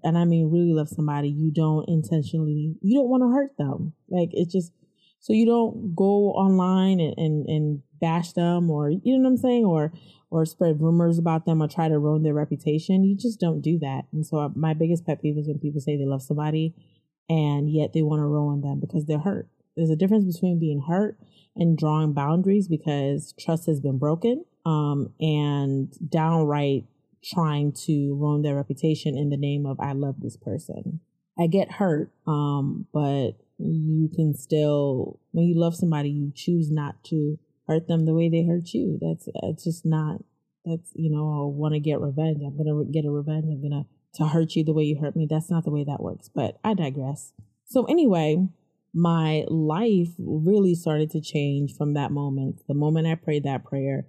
and 0.03 0.17
I 0.17 0.25
mean 0.25 0.49
really 0.49 0.73
love 0.73 0.89
somebody, 0.89 1.29
you 1.29 1.51
don't 1.51 1.87
intentionally 1.87 2.75
you 2.81 2.97
don't 2.97 3.09
want 3.09 3.21
to 3.23 3.33
hurt 3.33 3.57
them. 3.57 3.93
Like 4.09 4.29
it 4.31 4.49
just 4.49 4.71
so 5.19 5.33
you 5.33 5.45
don't 5.45 5.95
go 5.95 6.31
online 6.31 6.99
and, 6.99 7.13
and, 7.17 7.45
and 7.47 7.81
bash 8.01 8.33
them 8.33 8.71
or 8.71 8.89
you 8.89 9.17
know 9.17 9.23
what 9.23 9.29
I'm 9.29 9.37
saying 9.37 9.65
or 9.65 9.93
or 10.31 10.45
spread 10.45 10.81
rumors 10.81 11.19
about 11.19 11.45
them 11.45 11.61
or 11.61 11.67
try 11.67 11.87
to 11.87 11.99
ruin 11.99 12.23
their 12.23 12.33
reputation. 12.33 13.03
You 13.03 13.15
just 13.15 13.39
don't 13.39 13.61
do 13.61 13.77
that. 13.79 14.05
And 14.11 14.25
so 14.25 14.39
uh, 14.39 14.49
my 14.55 14.73
biggest 14.73 15.05
pet 15.05 15.21
peeve 15.21 15.37
is 15.37 15.47
when 15.47 15.59
people 15.59 15.79
say 15.79 15.95
they 15.95 16.05
love 16.05 16.23
somebody 16.23 16.73
and 17.29 17.71
yet 17.71 17.93
they 17.93 18.01
want 18.01 18.19
to 18.19 18.25
ruin 18.25 18.61
them 18.61 18.79
because 18.79 19.05
they're 19.05 19.19
hurt. 19.19 19.47
There's 19.75 19.91
a 19.91 19.95
difference 19.95 20.25
between 20.25 20.59
being 20.59 20.85
hurt 20.87 21.19
and 21.55 21.77
drawing 21.77 22.13
boundaries 22.13 22.67
because 22.67 23.33
trust 23.39 23.67
has 23.67 23.79
been 23.79 23.99
broken 23.99 24.43
um, 24.65 25.13
and 25.19 25.93
downright 26.09 26.85
trying 27.23 27.71
to 27.71 28.15
ruin 28.15 28.41
their 28.41 28.55
reputation 28.55 29.17
in 29.17 29.29
the 29.29 29.37
name 29.37 29.65
of 29.65 29.79
I 29.79 29.93
love 29.93 30.15
this 30.19 30.37
person. 30.37 30.99
I 31.37 31.47
get 31.47 31.71
hurt, 31.71 32.11
um, 32.27 32.87
but 32.93 33.31
you 33.57 34.09
can 34.13 34.33
still 34.33 35.19
when 35.31 35.45
you 35.45 35.59
love 35.59 35.75
somebody, 35.75 36.09
you 36.09 36.31
choose 36.33 36.71
not 36.71 37.03
to 37.05 37.37
hurt 37.67 37.87
them 37.87 38.05
the 38.05 38.13
way 38.13 38.29
they 38.29 38.45
hurt 38.45 38.73
you. 38.73 38.99
That's 39.01 39.27
it's 39.43 39.63
just 39.63 39.85
not. 39.85 40.23
That's 40.65 40.91
you 40.95 41.11
know 41.11 41.29
I 41.29 41.55
want 41.55 41.73
to 41.73 41.79
get 41.79 41.99
revenge. 41.99 42.41
I'm 42.45 42.57
gonna 42.57 42.85
get 42.85 43.05
a 43.05 43.11
revenge. 43.11 43.45
I'm 43.49 43.61
gonna 43.61 43.85
to 44.15 44.27
hurt 44.27 44.55
you 44.55 44.63
the 44.63 44.73
way 44.73 44.83
you 44.83 44.97
hurt 44.99 45.15
me. 45.15 45.27
That's 45.29 45.51
not 45.51 45.65
the 45.65 45.71
way 45.71 45.83
that 45.83 46.01
works. 46.01 46.29
But 46.33 46.57
I 46.63 46.73
digress. 46.73 47.33
So 47.65 47.85
anyway, 47.85 48.47
my 48.93 49.43
life 49.49 50.09
really 50.17 50.73
started 50.73 51.11
to 51.11 51.21
change 51.21 51.75
from 51.75 51.93
that 51.95 52.11
moment. 52.11 52.61
The 52.67 52.73
moment 52.73 53.07
I 53.07 53.15
prayed 53.15 53.43
that 53.43 53.65
prayer, 53.65 54.05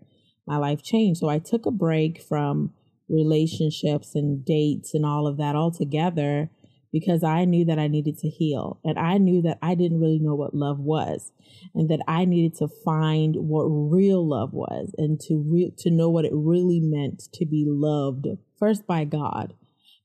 my 0.47 0.57
life 0.57 0.83
changed. 0.83 1.21
So 1.21 1.29
I 1.29 1.39
took 1.39 1.67
a 1.67 1.71
break 1.71 2.23
from 2.23 2.73
relationships 3.09 4.15
and 4.15 4.45
dates 4.45 4.95
and 4.95 5.05
all 5.05 5.27
of 5.27 5.37
that 5.39 5.55
altogether 5.55 6.51
because 6.93 7.23
I 7.23 7.45
knew 7.45 7.65
that 7.67 7.79
I 7.79 7.89
needed 7.89 8.19
to 8.19 8.29
heal. 8.29 8.81
And 8.85 8.99
I 8.99 9.19
knew 9.19 9.43
that 9.43 9.59
I 9.61 9.75
didn't 9.75 10.01
really 10.01 10.19
know 10.19 10.35
what 10.35 10.55
love 10.55 10.79
was 10.79 11.33
and 11.75 11.89
that 11.91 12.01
I 12.09 12.25
needed 12.25 12.57
to 12.59 12.69
find 12.85 13.37
what 13.37 13.65
real 13.65 14.27
love 14.27 14.53
was 14.53 14.95
and 14.97 15.21
to 15.21 15.45
re- 15.47 15.73
to 15.79 15.91
know 15.91 16.09
what 16.09 16.25
it 16.25 16.33
really 16.33 16.81
meant 16.81 17.25
to 17.35 17.45
be 17.45 17.65
loved 17.69 18.27
first 18.59 18.87
by 18.87 19.05
God. 19.05 19.55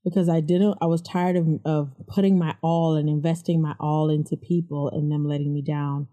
Because 0.04 0.28
I 0.28 0.40
didn't 0.40 0.78
I 0.82 0.88
was 0.88 1.02
tired 1.02 1.38
of 1.38 1.48
of 1.64 1.92
putting 2.08 2.38
my 2.38 2.56
all 2.62 2.96
and 2.96 3.08
investing 3.08 3.62
my 3.62 3.76
all 3.80 4.10
into 4.10 4.36
people 4.36 4.90
and 4.90 5.12
them 5.12 5.28
letting 5.28 5.54
me 5.54 5.62
down 5.62 6.08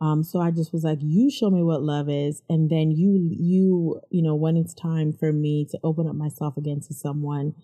um, 0.00 0.22
so 0.22 0.40
I 0.40 0.50
just 0.50 0.72
was 0.72 0.84
like, 0.84 0.98
you 1.02 1.30
show 1.30 1.50
me 1.50 1.62
what 1.62 1.82
love 1.82 2.08
is. 2.08 2.42
And 2.48 2.70
then 2.70 2.92
you, 2.92 3.28
you, 3.32 4.00
you 4.10 4.22
know, 4.22 4.36
when 4.36 4.56
it's 4.56 4.74
time 4.74 5.12
for 5.12 5.32
me 5.32 5.66
to 5.70 5.78
open 5.82 6.06
up 6.06 6.14
myself 6.14 6.56
again 6.56 6.80
to 6.82 6.94
someone, 6.94 7.54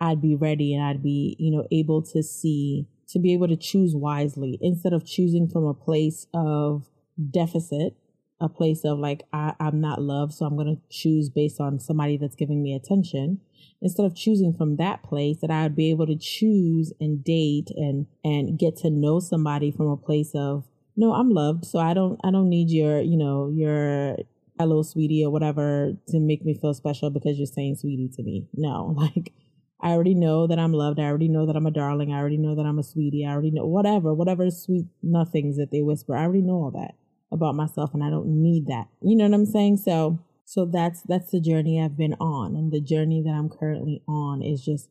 I'd 0.00 0.20
be 0.20 0.36
ready 0.36 0.74
and 0.74 0.84
I'd 0.84 1.02
be, 1.02 1.36
you 1.38 1.50
know, 1.50 1.66
able 1.72 2.02
to 2.02 2.22
see, 2.22 2.86
to 3.08 3.18
be 3.18 3.32
able 3.32 3.48
to 3.48 3.56
choose 3.56 3.94
wisely 3.96 4.58
instead 4.60 4.92
of 4.92 5.04
choosing 5.04 5.48
from 5.48 5.64
a 5.64 5.74
place 5.74 6.26
of 6.32 6.88
deficit, 7.30 7.96
a 8.40 8.48
place 8.48 8.84
of 8.84 8.98
like, 8.98 9.24
I, 9.32 9.54
I'm 9.58 9.80
not 9.80 10.00
loved. 10.00 10.34
So 10.34 10.46
I'm 10.46 10.56
going 10.56 10.76
to 10.76 10.82
choose 10.88 11.30
based 11.30 11.60
on 11.60 11.80
somebody 11.80 12.16
that's 12.16 12.36
giving 12.36 12.62
me 12.62 12.74
attention. 12.74 13.40
Instead 13.80 14.06
of 14.06 14.14
choosing 14.14 14.52
from 14.52 14.76
that 14.76 15.02
place 15.02 15.38
that 15.40 15.50
I 15.50 15.64
would 15.64 15.74
be 15.74 15.90
able 15.90 16.06
to 16.06 16.16
choose 16.16 16.92
and 17.00 17.24
date 17.24 17.70
and, 17.74 18.06
and 18.22 18.56
get 18.56 18.76
to 18.78 18.90
know 18.90 19.18
somebody 19.18 19.72
from 19.72 19.88
a 19.88 19.96
place 19.96 20.30
of, 20.36 20.64
no, 20.96 21.12
I'm 21.12 21.30
loved. 21.30 21.64
So 21.64 21.78
I 21.78 21.94
don't, 21.94 22.20
I 22.24 22.30
don't 22.30 22.48
need 22.48 22.70
your, 22.70 23.00
you 23.00 23.16
know, 23.16 23.50
your 23.52 24.16
hello 24.58 24.82
sweetie 24.82 25.24
or 25.24 25.30
whatever 25.30 25.92
to 26.08 26.20
make 26.20 26.44
me 26.44 26.54
feel 26.54 26.74
special 26.74 27.10
because 27.10 27.38
you're 27.38 27.46
saying 27.46 27.76
sweetie 27.76 28.10
to 28.16 28.22
me. 28.22 28.46
No, 28.54 28.94
like 28.96 29.32
I 29.80 29.90
already 29.90 30.14
know 30.14 30.46
that 30.46 30.58
I'm 30.58 30.72
loved. 30.72 31.00
I 31.00 31.04
already 31.04 31.28
know 31.28 31.46
that 31.46 31.56
I'm 31.56 31.66
a 31.66 31.70
darling. 31.70 32.12
I 32.12 32.18
already 32.18 32.38
know 32.38 32.54
that 32.54 32.66
I'm 32.66 32.78
a 32.78 32.84
sweetie. 32.84 33.26
I 33.26 33.32
already 33.32 33.50
know 33.50 33.66
whatever, 33.66 34.14
whatever 34.14 34.50
sweet 34.50 34.86
nothings 35.02 35.56
that 35.56 35.70
they 35.72 35.82
whisper. 35.82 36.16
I 36.16 36.22
already 36.22 36.42
know 36.42 36.54
all 36.54 36.70
that 36.72 36.94
about 37.32 37.56
myself 37.56 37.94
and 37.94 38.04
I 38.04 38.10
don't 38.10 38.28
need 38.28 38.66
that. 38.66 38.88
You 39.00 39.16
know 39.16 39.24
what 39.24 39.34
I'm 39.34 39.46
saying? 39.46 39.78
So 39.78 40.20
so 40.44 40.66
that's 40.66 41.02
that's 41.02 41.30
the 41.30 41.40
journey 41.40 41.80
I've 41.80 41.96
been 41.96 42.14
on. 42.14 42.54
And 42.54 42.70
the 42.72 42.80
journey 42.80 43.22
that 43.24 43.32
I'm 43.32 43.48
currently 43.48 44.02
on 44.06 44.42
is 44.42 44.64
just 44.64 44.88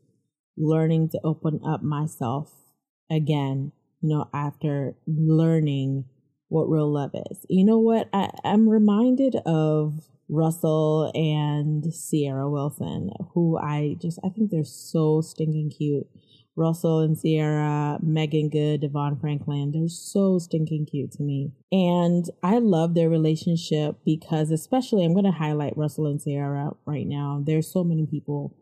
learning 0.58 1.10
to 1.10 1.20
open 1.24 1.62
up 1.65 1.84
myself 1.84 2.51
again, 3.10 3.72
you 4.01 4.10
know, 4.10 4.29
after 4.34 4.96
learning 5.08 6.05
what 6.50 6.70
real 6.70 6.91
love 6.91 7.12
is. 7.31 7.46
You 7.48 7.63
know 7.65 7.79
what? 7.79 8.10
I, 8.12 8.29
I'm 8.43 8.67
reminded 8.67 9.36
of 9.46 9.93
Russell 10.27 11.12
and 11.15 11.86
Ciara 11.93 12.50
Wilson, 12.50 13.12
who 13.34 13.58
I 13.58 13.96
just 14.01 14.20
I 14.24 14.29
think 14.29 14.51
they're 14.51 14.63
so 14.63 15.22
stinking 15.22 15.72
cute. 15.77 16.08
Russell 16.58 17.00
and 17.00 17.17
Ciara, 17.20 17.98
Meagan 18.03 18.50
Good, 18.50 18.81
DeVon 18.81 19.20
Franklin, 19.22 19.72
they're 19.72 19.88
so 19.88 20.38
stinking 20.38 20.86
cute 20.86 21.12
to 21.13 21.24
me. 21.24 21.53
And 21.72 22.25
I 22.43 22.60
love 22.60 22.93
their 22.93 23.10
relationship 23.10 23.96
because 24.05 24.51
especially 24.51 25.05
I'm 25.05 25.15
gonna 25.15 25.31
highlight 25.31 25.77
Russell 25.77 26.08
and 26.08 26.22
Ciara 26.22 26.72
right 26.86 27.08
now. 27.08 27.41
There's 27.46 27.72
so 27.72 27.84
many 27.84 28.05
people 28.05 28.55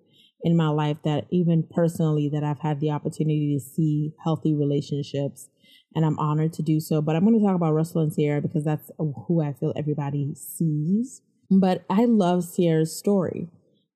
in 0.44 0.56
my 0.56 0.70
life 0.70 0.98
that 1.04 1.26
even 1.32 1.64
personally 1.64 2.30
that 2.30 2.44
I've 2.44 2.60
had 2.60 2.80
the 2.80 2.92
opportunity 2.92 3.58
to 3.58 3.60
see 3.60 4.14
healthy 4.24 4.54
relationships 4.54 5.50
and 5.96 6.06
I'm 6.06 6.20
honored 6.20 6.54
to 6.54 6.62
do 6.62 6.80
so. 6.80 7.02
But 7.02 7.16
I'm 7.16 7.26
going 7.26 7.38
to 7.40 7.46
talk 7.46 7.56
about 7.56 7.74
Russell 7.74 8.02
and 8.02 8.16
Ciara 8.16 8.42
because 8.42 8.64
that's 8.64 8.92
who 8.98 9.42
I 9.42 9.54
feel 9.54 9.74
everybody 9.76 10.34
sees 10.36 11.22
but 11.50 11.84
I 11.90 12.06
love 12.06 12.46
Ciara's 12.56 12.96
story. 12.96 13.48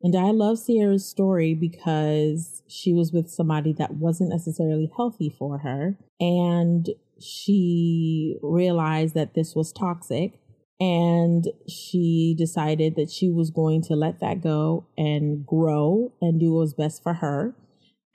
And 0.01 0.15
I 0.15 0.31
love 0.31 0.59
Ciara's 0.65 1.07
story 1.07 1.53
because 1.53 2.61
she 2.67 2.93
was 2.93 3.13
with 3.13 3.29
somebody 3.29 3.73
that 3.73 3.93
wasn't 3.93 4.31
necessarily 4.31 4.91
healthy 4.95 5.29
for 5.29 5.59
her. 5.59 5.97
And 6.19 6.89
she 7.21 8.37
realized 8.41 9.13
that 9.13 9.33
this 9.33 9.55
was 9.55 9.71
toxic. 9.71 10.33
And 10.79 11.45
she 11.67 12.35
decided 12.37 12.95
that 12.95 13.09
she 13.09 13.29
was 13.29 13.51
going 13.51 13.83
to 13.83 13.95
let 13.95 14.19
that 14.19 14.41
go 14.41 14.85
and 14.97 15.45
grow 15.45 16.13
and 16.19 16.39
do 16.39 16.53
what 16.53 16.61
was 16.61 16.73
best 16.73 17.03
for 17.03 17.13
her. 17.13 17.55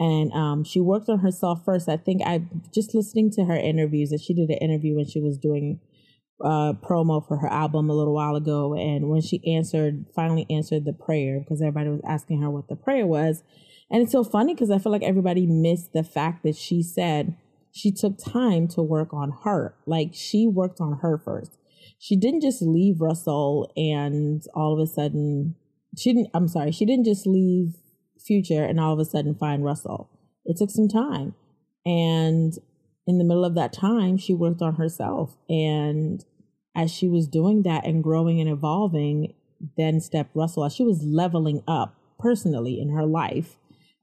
And 0.00 0.32
um, 0.32 0.64
she 0.64 0.80
worked 0.80 1.08
on 1.08 1.20
herself 1.20 1.64
first. 1.64 1.88
I 1.88 1.96
think 1.96 2.22
I 2.24 2.42
just 2.74 2.94
listening 2.94 3.30
to 3.32 3.44
her 3.44 3.56
interviews 3.56 4.10
that 4.10 4.20
she 4.20 4.34
did 4.34 4.50
an 4.50 4.58
interview 4.58 4.96
when 4.96 5.06
she 5.06 5.20
was 5.20 5.38
doing 5.38 5.80
uh, 6.44 6.72
promo 6.74 7.26
for 7.26 7.38
her 7.38 7.48
album 7.48 7.90
a 7.90 7.94
little 7.94 8.14
while 8.14 8.36
ago, 8.36 8.74
and 8.74 9.08
when 9.08 9.20
she 9.20 9.40
answered, 9.46 10.06
finally 10.14 10.46
answered 10.50 10.84
the 10.84 10.92
prayer 10.92 11.40
because 11.40 11.60
everybody 11.60 11.90
was 11.90 12.00
asking 12.06 12.40
her 12.40 12.50
what 12.50 12.68
the 12.68 12.76
prayer 12.76 13.06
was, 13.06 13.42
and 13.90 14.02
it's 14.02 14.12
so 14.12 14.22
funny 14.22 14.54
because 14.54 14.70
I 14.70 14.78
feel 14.78 14.92
like 14.92 15.02
everybody 15.02 15.46
missed 15.46 15.92
the 15.92 16.04
fact 16.04 16.44
that 16.44 16.56
she 16.56 16.82
said 16.82 17.36
she 17.72 17.90
took 17.90 18.18
time 18.18 18.68
to 18.68 18.82
work 18.82 19.12
on 19.12 19.32
her, 19.44 19.74
like 19.86 20.10
she 20.12 20.46
worked 20.46 20.80
on 20.80 20.98
her 20.98 21.18
first. 21.18 21.58
She 21.98 22.16
didn't 22.16 22.42
just 22.42 22.62
leave 22.62 23.00
Russell 23.00 23.70
and 23.76 24.42
all 24.54 24.72
of 24.72 24.80
a 24.80 24.86
sudden 24.86 25.54
she 25.96 26.12
didn't. 26.12 26.30
I'm 26.34 26.48
sorry, 26.48 26.72
she 26.72 26.84
didn't 26.84 27.04
just 27.04 27.26
leave 27.26 27.74
Future 28.18 28.64
and 28.64 28.78
all 28.78 28.92
of 28.92 28.98
a 28.98 29.04
sudden 29.04 29.34
find 29.34 29.64
Russell. 29.64 30.10
It 30.44 30.56
took 30.56 30.70
some 30.70 30.88
time, 30.88 31.34
and 31.84 32.54
in 33.06 33.16
the 33.16 33.24
middle 33.24 33.44
of 33.44 33.54
that 33.54 33.72
time, 33.72 34.18
she 34.18 34.34
worked 34.34 34.60
on 34.60 34.76
herself. 34.76 35.36
And 35.48 36.24
as 36.76 36.90
she 36.90 37.08
was 37.08 37.26
doing 37.26 37.62
that 37.62 37.86
and 37.86 38.04
growing 38.04 38.38
and 38.38 38.50
evolving, 38.50 39.34
then 39.78 40.00
stepped 40.00 40.36
Russell 40.36 40.64
as 40.64 40.74
she 40.74 40.84
was 40.84 41.02
leveling 41.02 41.62
up 41.66 41.96
personally 42.18 42.78
in 42.78 42.90
her 42.90 43.06
life, 43.06 43.56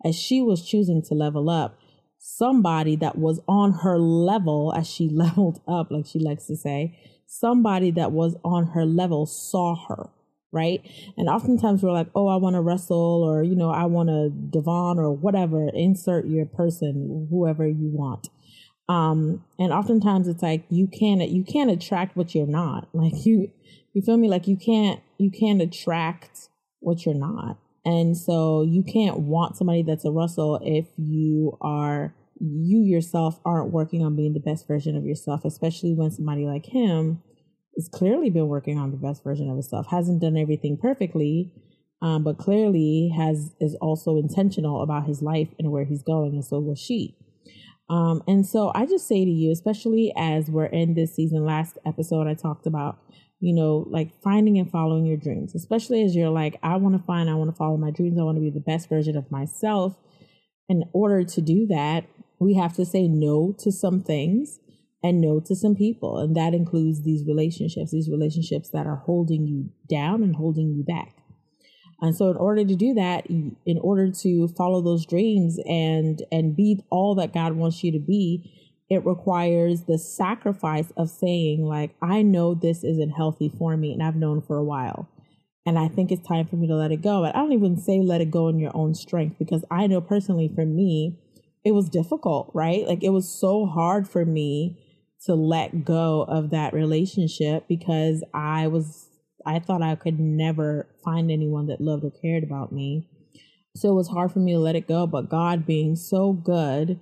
as 0.03 0.15
she 0.15 0.41
was 0.41 0.67
choosing 0.67 1.03
to 1.03 1.13
level 1.13 1.49
up, 1.49 1.77
somebody 2.17 2.95
that 2.95 3.17
was 3.17 3.39
on 3.47 3.71
her 3.83 3.99
level 3.99 4.73
as 4.75 4.89
she 4.89 5.07
leveled 5.13 5.61
up, 5.67 5.91
like 5.91 6.07
she 6.07 6.19
likes 6.19 6.47
to 6.47 6.57
say, 6.57 6.97
somebody 7.27 7.91
that 7.91 8.11
was 8.11 8.35
on 8.43 8.67
her 8.67 8.85
level 8.85 9.25
saw 9.25 9.75
her. 9.87 10.09
Right. 10.51 10.81
And 11.17 11.27
oftentimes 11.27 11.83
we're 11.83 11.91
like, 11.91 12.07
oh, 12.15 12.27
I 12.27 12.37
want 12.37 12.55
to 12.55 12.61
Russell 12.61 13.23
or, 13.23 13.43
you 13.43 13.55
know, 13.55 13.71
I 13.71 13.85
want 13.85 14.07
to 14.07 14.31
DeVon 14.57 14.97
or 14.97 15.11
whatever, 15.11 15.67
insert 15.73 16.27
your 16.27 16.45
person, 16.45 17.27
whoever 17.29 17.67
you 17.67 17.89
want. 17.89 18.29
Um, 18.87 19.43
and 19.59 19.73
oftentimes 19.73 20.27
it's 20.27 20.43
like 20.43 20.63
you 20.69 20.87
can't 20.87 21.27
you 21.27 21.43
can't 21.43 21.71
attract 21.71 22.15
what 22.15 22.35
you're 22.35 22.47
not. 22.47 22.87
Like 22.93 23.25
you 23.25 23.51
you 23.93 24.01
feel 24.01 24.17
me? 24.17 24.29
Like 24.29 24.47
you 24.47 24.57
can't 24.57 25.01
you 25.17 25.31
can't 25.31 25.61
attract 25.61 26.49
what 26.79 27.05
you're 27.05 27.15
not. 27.15 27.57
And 27.83 28.17
so 28.17 28.63
you 28.63 28.83
can't 28.83 29.19
want 29.19 29.57
somebody 29.57 29.83
that's 29.83 30.05
a 30.05 30.11
Russell 30.11 30.59
if 30.63 30.87
you 30.97 31.57
are 31.61 32.13
you 32.39 32.79
yourself 32.79 33.39
aren't 33.45 33.71
working 33.71 34.03
on 34.03 34.15
being 34.15 34.33
the 34.33 34.39
best 34.39 34.67
version 34.67 34.95
of 34.95 35.05
yourself, 35.05 35.45
especially 35.45 35.93
when 35.93 36.11
somebody 36.11 36.45
like 36.45 36.65
him 36.65 37.21
has 37.75 37.89
clearly 37.89 38.29
been 38.29 38.47
working 38.47 38.77
on 38.77 38.91
the 38.91 38.97
best 38.97 39.23
version 39.23 39.49
of 39.49 39.55
himself, 39.55 39.87
hasn't 39.89 40.21
done 40.21 40.37
everything 40.37 40.77
perfectly, 40.81 41.53
um, 42.01 42.23
but 42.23 42.37
clearly 42.37 43.11
has 43.15 43.53
is 43.59 43.75
also 43.81 44.17
intentional 44.17 44.81
about 44.81 45.07
his 45.07 45.21
life 45.21 45.49
and 45.59 45.71
where 45.71 45.85
he's 45.85 46.03
going, 46.03 46.33
and 46.33 46.45
so 46.45 46.59
was 46.59 46.79
she. 46.79 47.17
Um, 47.89 48.23
and 48.27 48.45
so 48.45 48.71
I 48.73 48.85
just 48.85 49.07
say 49.07 49.23
to 49.23 49.31
you, 49.31 49.51
especially 49.51 50.11
as 50.17 50.49
we're 50.49 50.65
in 50.65 50.95
this 50.95 51.15
season, 51.15 51.45
last 51.45 51.77
episode 51.85 52.27
I 52.27 52.33
talked 52.33 52.65
about, 52.65 52.99
you 53.39 53.53
know, 53.53 53.85
like 53.89 54.09
finding 54.23 54.57
and 54.57 54.69
following 54.71 55.05
your 55.05 55.17
dreams, 55.17 55.53
especially 55.53 56.03
as 56.03 56.15
you're 56.15 56.29
like, 56.29 56.57
I 56.63 56.77
want 56.77 56.99
to 56.99 57.05
find, 57.05 57.29
I 57.29 57.35
want 57.35 57.51
to 57.51 57.55
follow 57.55 57.77
my 57.77 57.91
dreams, 57.91 58.17
I 58.19 58.23
want 58.23 58.37
to 58.37 58.41
be 58.41 58.49
the 58.49 58.59
best 58.59 58.89
version 58.89 59.15
of 59.15 59.29
myself. 59.29 59.95
In 60.67 60.83
order 60.93 61.23
to 61.23 61.41
do 61.41 61.67
that, 61.67 62.05
we 62.39 62.55
have 62.55 62.73
to 62.75 62.85
say 62.85 63.07
no 63.07 63.55
to 63.59 63.71
some 63.71 64.01
things 64.01 64.59
and 65.03 65.21
no 65.21 65.39
to 65.39 65.55
some 65.55 65.75
people. 65.75 66.17
And 66.17 66.35
that 66.35 66.53
includes 66.53 67.03
these 67.03 67.25
relationships, 67.25 67.91
these 67.91 68.09
relationships 68.09 68.69
that 68.69 68.87
are 68.87 69.03
holding 69.05 69.47
you 69.47 69.69
down 69.89 70.23
and 70.23 70.35
holding 70.35 70.73
you 70.73 70.83
back. 70.83 71.15
And 72.01 72.15
so 72.15 72.29
in 72.29 72.37
order 72.37 72.65
to 72.65 72.75
do 72.75 72.93
that, 72.95 73.25
in 73.27 73.79
order 73.81 74.11
to 74.11 74.47
follow 74.49 74.81
those 74.81 75.05
dreams 75.05 75.59
and 75.65 76.21
and 76.31 76.55
be 76.55 76.83
all 76.89 77.15
that 77.15 77.33
God 77.33 77.53
wants 77.53 77.83
you 77.83 77.91
to 77.93 77.99
be, 77.99 78.51
it 78.89 79.05
requires 79.05 79.83
the 79.83 79.97
sacrifice 79.97 80.91
of 80.97 81.09
saying 81.09 81.63
like 81.63 81.95
I 82.01 82.21
know 82.21 82.53
this 82.53 82.83
isn't 82.83 83.11
healthy 83.11 83.49
for 83.57 83.77
me 83.77 83.93
and 83.93 84.03
I've 84.03 84.15
known 84.15 84.41
for 84.41 84.57
a 84.57 84.63
while. 84.63 85.09
And 85.65 85.79
I 85.79 85.87
think 85.87 86.11
it's 86.11 86.27
time 86.27 86.45
for 86.45 86.57
me 86.57 86.67
to 86.67 86.75
let 86.75 86.91
it 86.91 87.01
go. 87.01 87.23
And 87.23 87.33
I 87.35 87.39
don't 87.39 87.53
even 87.53 87.77
say 87.77 87.99
let 87.99 88.21
it 88.21 88.29
go 88.29 88.49
in 88.49 88.59
your 88.59 88.75
own 88.75 88.93
strength 88.93 89.37
because 89.39 89.65
I 89.71 89.87
know 89.87 90.01
personally 90.01 90.51
for 90.53 90.65
me, 90.65 91.17
it 91.65 91.73
was 91.73 91.89
difficult, 91.89 92.51
right? 92.53 92.87
Like 92.87 93.03
it 93.03 93.09
was 93.09 93.27
so 93.27 93.65
hard 93.65 94.07
for 94.07 94.23
me 94.23 94.79
to 95.25 95.33
let 95.33 95.83
go 95.83 96.21
of 96.21 96.51
that 96.51 96.73
relationship 96.73 97.67
because 97.67 98.23
I 98.33 98.67
was 98.67 99.09
I 99.45 99.59
thought 99.59 99.81
I 99.81 99.95
could 99.95 100.19
never 100.19 100.87
find 101.03 101.29
anyone 101.29 101.67
that 101.67 101.81
loved 101.81 102.03
or 102.03 102.11
cared 102.11 102.43
about 102.43 102.71
me. 102.71 103.09
So 103.75 103.89
it 103.89 103.95
was 103.95 104.07
hard 104.07 104.31
for 104.31 104.39
me 104.39 104.53
to 104.53 104.59
let 104.59 104.75
it 104.75 104.87
go, 104.87 105.05
but 105.05 105.29
God 105.29 105.65
being 105.65 105.95
so 105.95 106.33
good 106.33 106.99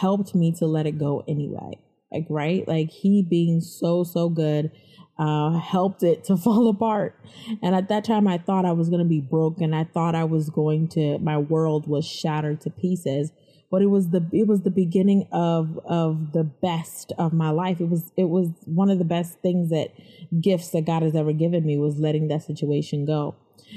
helped 0.00 0.34
me 0.34 0.52
to 0.58 0.66
let 0.66 0.86
it 0.86 0.98
go 0.98 1.22
anyway. 1.28 1.78
Like, 2.10 2.26
right? 2.30 2.66
Like, 2.66 2.90
He 2.90 3.22
being 3.22 3.60
so, 3.60 4.02
so 4.02 4.28
good 4.28 4.72
uh, 5.18 5.58
helped 5.58 6.02
it 6.02 6.24
to 6.24 6.36
fall 6.36 6.68
apart. 6.68 7.20
And 7.62 7.74
at 7.74 7.88
that 7.88 8.04
time, 8.04 8.26
I 8.26 8.38
thought 8.38 8.64
I 8.64 8.72
was 8.72 8.88
going 8.88 9.02
to 9.02 9.08
be 9.08 9.20
broken. 9.20 9.74
I 9.74 9.84
thought 9.84 10.14
I 10.14 10.24
was 10.24 10.50
going 10.50 10.88
to, 10.88 11.18
my 11.18 11.38
world 11.38 11.86
was 11.86 12.06
shattered 12.06 12.60
to 12.62 12.70
pieces 12.70 13.30
but 13.70 13.82
it 13.82 13.86
was 13.86 14.10
the 14.10 14.24
it 14.32 14.46
was 14.46 14.62
the 14.62 14.70
beginning 14.70 15.26
of 15.32 15.78
of 15.84 16.32
the 16.32 16.44
best 16.44 17.12
of 17.18 17.32
my 17.32 17.50
life. 17.50 17.80
It 17.80 17.88
was 17.88 18.12
it 18.16 18.28
was 18.28 18.48
one 18.64 18.90
of 18.90 18.98
the 18.98 19.04
best 19.04 19.40
things 19.40 19.70
that 19.70 19.92
gifts 20.40 20.70
that 20.70 20.84
God 20.84 21.02
has 21.02 21.14
ever 21.14 21.32
given 21.32 21.66
me 21.66 21.78
was 21.78 21.98
letting 21.98 22.28
that 22.28 22.42
situation 22.42 23.04
go. 23.06 23.34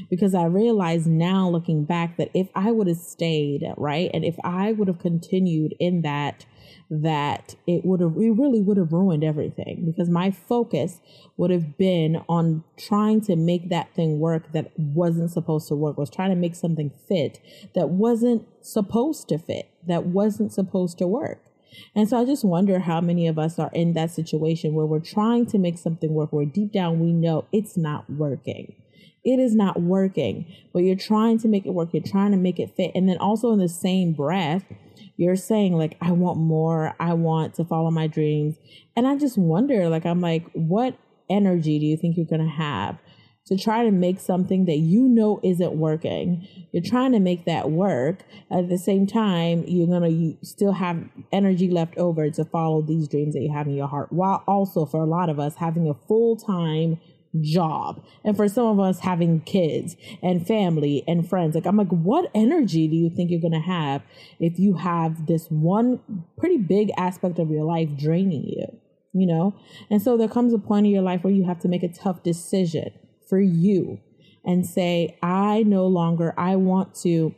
Because 0.10 0.36
I 0.36 0.46
realize 0.46 1.08
now 1.08 1.50
looking 1.50 1.84
back 1.84 2.17
that 2.17 2.29
if 2.34 2.50
I 2.55 2.72
would 2.72 2.88
have 2.88 2.98
stayed, 2.98 3.63
right, 3.77 4.10
and 4.13 4.24
if 4.24 4.36
I 4.43 4.72
would 4.72 4.88
have 4.88 5.00
continued 5.00 5.75
in 5.79 6.01
that 6.01 6.46
that 6.91 7.55
it 7.67 7.86
would 7.86 8.00
have 8.00 8.15
it 8.17 8.31
really 8.31 8.62
would 8.62 8.77
have 8.77 8.91
ruined 8.91 9.24
everything 9.24 9.84
because 9.86 10.10
my 10.10 10.31
focus 10.31 11.00
would 11.38 11.51
have 11.51 11.77
been 11.77 12.19
on 12.27 12.63
trying 12.77 13.22
to 13.22 13.36
make 13.36 13.69
that 13.69 13.93
thing 13.93 14.19
work 14.19 14.51
that 14.53 14.72
wasn't 14.77 15.30
supposed 15.30 15.67
to 15.67 15.75
work 15.75 15.97
was 15.99 16.10
trying 16.10 16.32
to 16.32 16.36
make 16.36 16.56
something 16.56 16.91
fit 17.08 17.39
that 17.75 17.89
wasn't 17.89 18.43
supposed 18.62 19.28
to 19.30 19.38
fit 19.38 19.69
that 19.86 20.06
wasn't 20.06 20.52
supposed 20.52 20.97
to 20.97 21.06
work 21.06 21.49
and 21.95 22.10
so 22.10 22.19
I 22.19 22.25
just 22.25 22.43
wonder 22.43 22.80
how 22.80 23.02
many 23.02 23.28
of 23.28 23.38
us 23.38 23.60
are 23.60 23.71
in 23.73 23.93
that 23.93 24.12
situation 24.12 24.73
where 24.73 24.86
we're 24.86 24.99
trying 24.99 25.45
to 25.47 25.58
make 25.58 25.78
something 25.78 26.13
work 26.13 26.32
where 26.32 26.45
deep 26.45 26.71
down 26.71 26.99
we 26.99 27.12
know 27.12 27.45
it's 27.52 27.78
not 27.78 28.10
working. 28.10 28.75
It 29.23 29.39
is 29.39 29.55
not 29.55 29.82
working, 29.82 30.45
but 30.73 30.79
you're 30.79 30.95
trying 30.95 31.39
to 31.39 31.47
make 31.47 31.65
it 31.65 31.73
work. 31.73 31.89
You're 31.91 32.03
trying 32.03 32.32
to 32.32 32.38
make 32.38 32.60
it 32.60 32.75
fit. 32.75 32.91
And 32.95 33.08
then 33.10 33.17
also 33.17 33.51
in 33.51 33.60
the 33.60 33.69
same 33.69 34.13
breath, 34.13 34.63
you're 35.19 35.36
saying 35.36 35.73
like 35.73 35.97
i 36.01 36.12
want 36.12 36.39
more 36.39 36.95
i 36.99 37.13
want 37.13 37.53
to 37.53 37.65
follow 37.65 37.91
my 37.91 38.08
dreams 38.08 38.55
and 38.95 39.05
i 39.05 39.15
just 39.15 39.38
wonder 39.38 39.89
like 39.89 40.05
i'm 40.05 40.21
like 40.21 40.49
what 40.53 40.97
energy 41.29 41.77
do 41.77 41.86
you 41.86 41.97
think 41.97 42.15
you're 42.15 42.25
going 42.25 42.41
to 42.41 42.47
have 42.47 42.97
to 43.45 43.58
try 43.58 43.84
to 43.84 43.91
make 43.91 44.19
something 44.19 44.65
that 44.65 44.77
you 44.77 45.08
know 45.08 45.39
isn't 45.43 45.73
working 45.73 46.47
you're 46.71 46.84
trying 46.84 47.12
to 47.12 47.19
make 47.19 47.45
that 47.45 47.69
work 47.69 48.19
at 48.49 48.69
the 48.69 48.77
same 48.77 49.05
time 49.05 49.63
you're 49.67 49.88
going 49.88 50.10
to 50.10 50.45
still 50.45 50.71
have 50.71 51.03
energy 51.34 51.69
left 51.69 51.97
over 51.97 52.29
to 52.29 52.45
follow 52.45 52.82
these 52.82 53.08
dreams 53.08 53.34
that 53.34 53.41
you 53.41 53.51
have 53.51 53.67
in 53.67 53.75
your 53.75 53.88
heart 53.88 54.12
while 54.13 54.43
also 54.47 54.86
for 54.86 55.01
a 55.01 55.05
lot 55.05 55.29
of 55.29 55.38
us 55.38 55.55
having 55.55 55.89
a 55.89 55.93
full-time 56.08 56.97
job. 57.42 58.04
And 58.24 58.36
for 58.36 58.48
some 58.48 58.65
of 58.68 58.80
us 58.80 59.00
having 59.00 59.42
kids 59.42 59.96
and 60.22 60.46
family 60.46 61.04
and 61.08 61.28
friends 61.28 61.56
like 61.56 61.65
i'm 61.65 61.78
like 61.78 61.89
what 61.89 62.30
energy 62.34 62.88
do 62.88 62.96
you 62.96 63.10
think 63.10 63.30
you're 63.30 63.39
going 63.39 63.54
to 63.54 63.60
have 63.60 64.02
if 64.39 64.60
you 64.60 64.76
have 64.76 65.28
this 65.28 65.48
one 65.50 66.00
pretty 66.38 66.58
big 66.58 66.92
aspect 66.98 67.39
of 67.39 67.50
your 67.50 67.63
life 67.63 67.89
draining 67.98 68.44
you 68.44 68.80
you 69.13 69.26
know? 69.26 69.56
And 69.89 70.02
so 70.02 70.18
there 70.18 70.28
comes 70.28 70.54
a 70.54 70.60
point 70.60 70.86
in 70.86 70.92
your 70.92 71.02
life 71.02 71.24
where 71.24 71.34
you 71.34 71.44
have 71.46 71.60
to 71.62 71.68
make 71.68 71.84
a 71.84 71.92
tough 71.92 72.24
decision 72.24 72.92
for 73.28 73.39
you 73.39 74.00
and 74.46 74.65
say 74.65 75.18
i 75.22 75.63
no 75.63 75.86
longer 75.86 76.34
i 76.38 76.56
want 76.56 76.96
to 76.96 77.36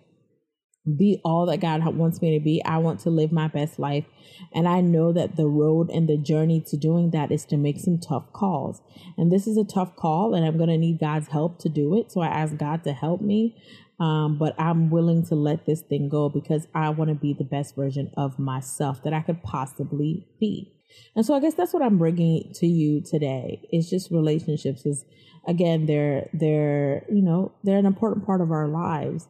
be 0.98 1.22
all 1.24 1.46
that 1.46 1.60
God 1.60 1.84
wants 1.96 2.22
me 2.22 2.38
to 2.38 2.44
be. 2.44 2.64
I 2.66 2.78
want 2.78 3.00
to 3.02 3.10
live 3.10 3.32
my 3.32 3.48
best 3.48 3.78
life. 3.78 4.06
And 4.54 4.68
I 4.68 4.82
know 4.82 5.12
that 5.14 5.36
the 5.36 5.48
road 5.48 5.90
and 5.92 6.10
the 6.10 6.18
journey 6.18 6.60
to 6.68 6.78
doing 6.78 7.12
that 7.12 7.32
is 7.32 7.46
to 7.46 7.58
make 7.58 7.80
some 7.80 8.00
tough 8.00 8.34
calls. 8.34 8.82
And 9.18 9.32
this 9.32 9.46
is 9.46 9.58
a 9.58 9.64
tough 9.64 9.96
call, 9.96 10.34
and 10.34 10.46
I'm 10.46 10.58
going 10.58 10.70
to 10.70 10.78
need 10.78 11.00
God's 11.00 11.28
help 11.28 11.60
to 11.60 11.70
do 11.70 11.96
it. 11.98 12.12
So 12.12 12.22
I 12.22 12.28
ask 12.28 12.58
God 12.58 12.84
to 12.86 12.94
help 12.94 13.22
me. 13.22 13.56
Um, 14.00 14.40
but 14.40 14.60
I'm 14.60 14.90
willing 14.90 15.24
to 15.28 15.36
let 15.36 15.68
this 15.68 15.82
thing 15.82 16.10
go 16.10 16.28
because 16.28 16.68
I 16.74 16.90
want 16.90 17.10
to 17.10 17.16
be 17.16 17.34
the 17.34 17.44
best 17.44 17.76
version 17.76 18.12
of 18.18 18.40
myself 18.40 19.04
that 19.04 19.14
I 19.14 19.22
could 19.22 19.44
possibly 19.44 20.28
be. 20.40 20.74
And 21.16 21.24
so 21.24 21.36
I 21.36 21.40
guess 21.40 21.54
that's 21.54 21.72
what 21.72 21.84
I'm 21.84 22.00
bringing 22.00 22.52
to 22.56 22.66
you 22.66 23.02
today. 23.02 23.62
It's 23.70 23.92
just 23.92 24.10
relationships 24.10 24.88
is 24.88 25.06
again, 25.48 25.86
they're, 25.86 26.30
they're, 26.34 27.06
you 27.12 27.22
know, 27.22 27.52
they're 27.64 27.78
an 27.78 27.86
important 27.86 28.26
part 28.26 28.42
of 28.42 28.52
our 28.52 28.68
lives. 28.68 29.28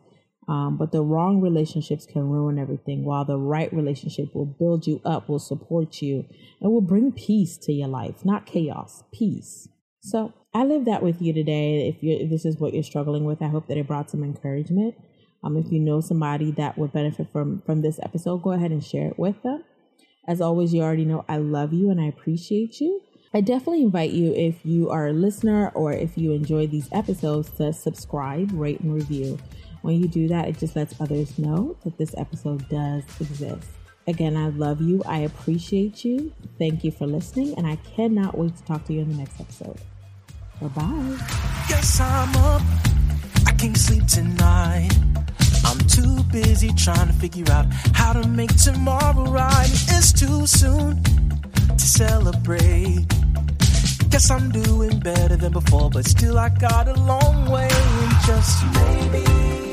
Um, 0.52 0.76
but 0.76 0.92
the 0.92 1.02
wrong 1.02 1.40
relationships 1.40 2.06
can 2.06 2.24
ruin 2.30 2.60
everything, 2.60 3.06
while 3.06 3.24
the 3.24 3.38
right 3.38 3.72
relationship 3.72 4.36
will 4.36 4.46
build 4.46 4.86
you 4.86 5.00
up, 5.06 5.30
will 5.30 5.40
support 5.40 6.02
you, 6.02 6.26
and 6.60 6.74
will 6.74 6.82
bring 6.82 7.14
peace 7.14 7.56
to 7.60 7.72
your 7.72 7.88
life, 7.88 8.26
not 8.26 8.46
chaos, 8.46 9.06
peace. 9.14 9.70
So 10.02 10.34
I 10.54 10.66
live 10.66 10.84
that 10.84 11.04
with 11.04 11.22
you 11.22 11.32
today. 11.32 11.88
If, 11.88 12.04
you 12.04 12.18
if 12.18 12.30
this 12.30 12.44
is 12.44 12.58
what 12.58 12.74
you're 12.74 12.84
struggling 12.84 13.24
with, 13.24 13.42
I 13.42 13.48
hope 13.48 13.68
that 13.68 13.78
it 13.78 13.88
brought 13.88 14.10
some 14.12 14.26
encouragement. 14.26 14.96
Um, 15.42 15.56
if 15.56 15.72
you 15.72 15.80
know 15.80 16.02
somebody 16.02 16.52
that 16.52 16.78
would 16.78 16.92
benefit 16.92 17.32
from 17.32 17.62
from 17.66 17.82
this 17.82 17.98
episode, 18.04 18.44
go 18.44 18.52
ahead 18.52 18.72
and 18.72 18.84
share 18.84 19.08
it 19.08 19.18
with 19.18 19.42
them. 19.44 19.64
As 20.28 20.42
always, 20.42 20.74
you 20.74 20.82
already 20.82 21.06
know 21.06 21.24
I 21.30 21.38
love 21.38 21.72
you 21.72 21.90
and 21.90 22.02
I 22.02 22.08
appreciate 22.08 22.82
you. 22.82 23.02
I 23.34 23.40
definitely 23.40 23.84
invite 23.84 24.12
you, 24.12 24.34
if 24.34 24.66
you 24.66 24.90
are 24.90 25.08
a 25.08 25.14
listener 25.14 25.70
or 25.70 25.94
if 25.94 26.18
you 26.18 26.34
enjoy 26.34 26.68
these 26.68 26.90
episodes, 26.92 27.50
to 27.52 27.72
subscribe, 27.72 28.52
rate, 28.52 28.82
and 28.82 28.94
review. 28.94 29.40
When 29.82 30.00
you 30.00 30.08
do 30.08 30.28
that, 30.28 30.48
it 30.48 30.60
just 30.60 30.76
lets 30.76 31.00
others 31.02 31.40
know 31.40 31.76
that 31.84 31.98
this 31.98 32.14
episode 32.18 32.68
does 32.70 33.04
exist. 33.20 33.68
Again, 34.08 34.36
I 34.36 34.50
love 34.50 34.82
you. 34.82 35.02
I 35.06 35.20
appreciate 35.20 36.04
you. 36.04 36.32
Thank 36.58 36.84
you 36.84 36.92
for 36.92 37.08
listening, 37.08 37.58
and 37.58 37.68
I 37.68 37.78
cannot 37.78 38.38
wait 38.38 38.56
to 38.58 38.64
talk 38.64 38.86
to 38.86 38.94
you 38.94 39.02
in 39.02 39.10
the 39.10 39.18
next 39.18 39.40
episode. 39.40 39.78
Bye 40.62 40.68
bye. 40.68 41.18
Yes, 41.70 42.00
I'm 42.00 42.36
up. 42.38 42.62
I 43.48 43.52
can't 43.54 43.78
sleep 43.78 44.06
tonight. 44.08 44.92
I'm 45.66 45.78
too 45.88 46.24
busy 46.32 46.72
trying 46.74 47.08
to 47.08 47.14
figure 47.14 47.52
out 47.52 47.66
how 47.94 48.14
to 48.14 48.28
make 48.28 48.56
tomorrow 48.56 49.26
right. 49.32 49.70
It's 49.72 50.12
too 50.12 50.46
soon 50.46 51.02
to 51.68 51.80
celebrate. 51.80 53.08
Guess 54.10 54.30
I'm 54.30 54.52
doing 54.52 55.00
better 55.00 55.38
than 55.38 55.54
before, 55.54 55.90
but 55.90 56.06
still 56.06 56.38
I 56.38 56.50
got 56.50 56.88
a 56.88 56.94
long 56.94 57.50
way. 57.50 57.70
And 57.72 58.26
just 58.26 58.66
maybe 58.74 59.71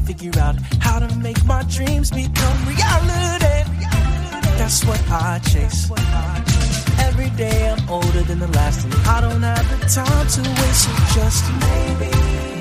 figure 0.00 0.38
out 0.40 0.56
how 0.80 0.98
to 0.98 1.16
make 1.16 1.42
my 1.46 1.62
dreams 1.64 2.10
become 2.10 2.58
reality. 2.66 3.70
That's 4.58 4.84
what 4.84 5.00
I 5.10 5.40
chase. 5.50 5.90
Every 7.00 7.30
day 7.30 7.70
I'm 7.70 7.88
older 7.88 8.22
than 8.22 8.38
the 8.40 8.48
last, 8.48 8.84
and 8.84 8.94
I 9.06 9.20
don't 9.22 9.42
have 9.42 9.80
the 9.80 9.86
time 9.86 10.26
to 10.26 10.40
waste. 10.60 10.84
So 10.84 11.20
just 11.20 11.44
maybe. 11.60 12.53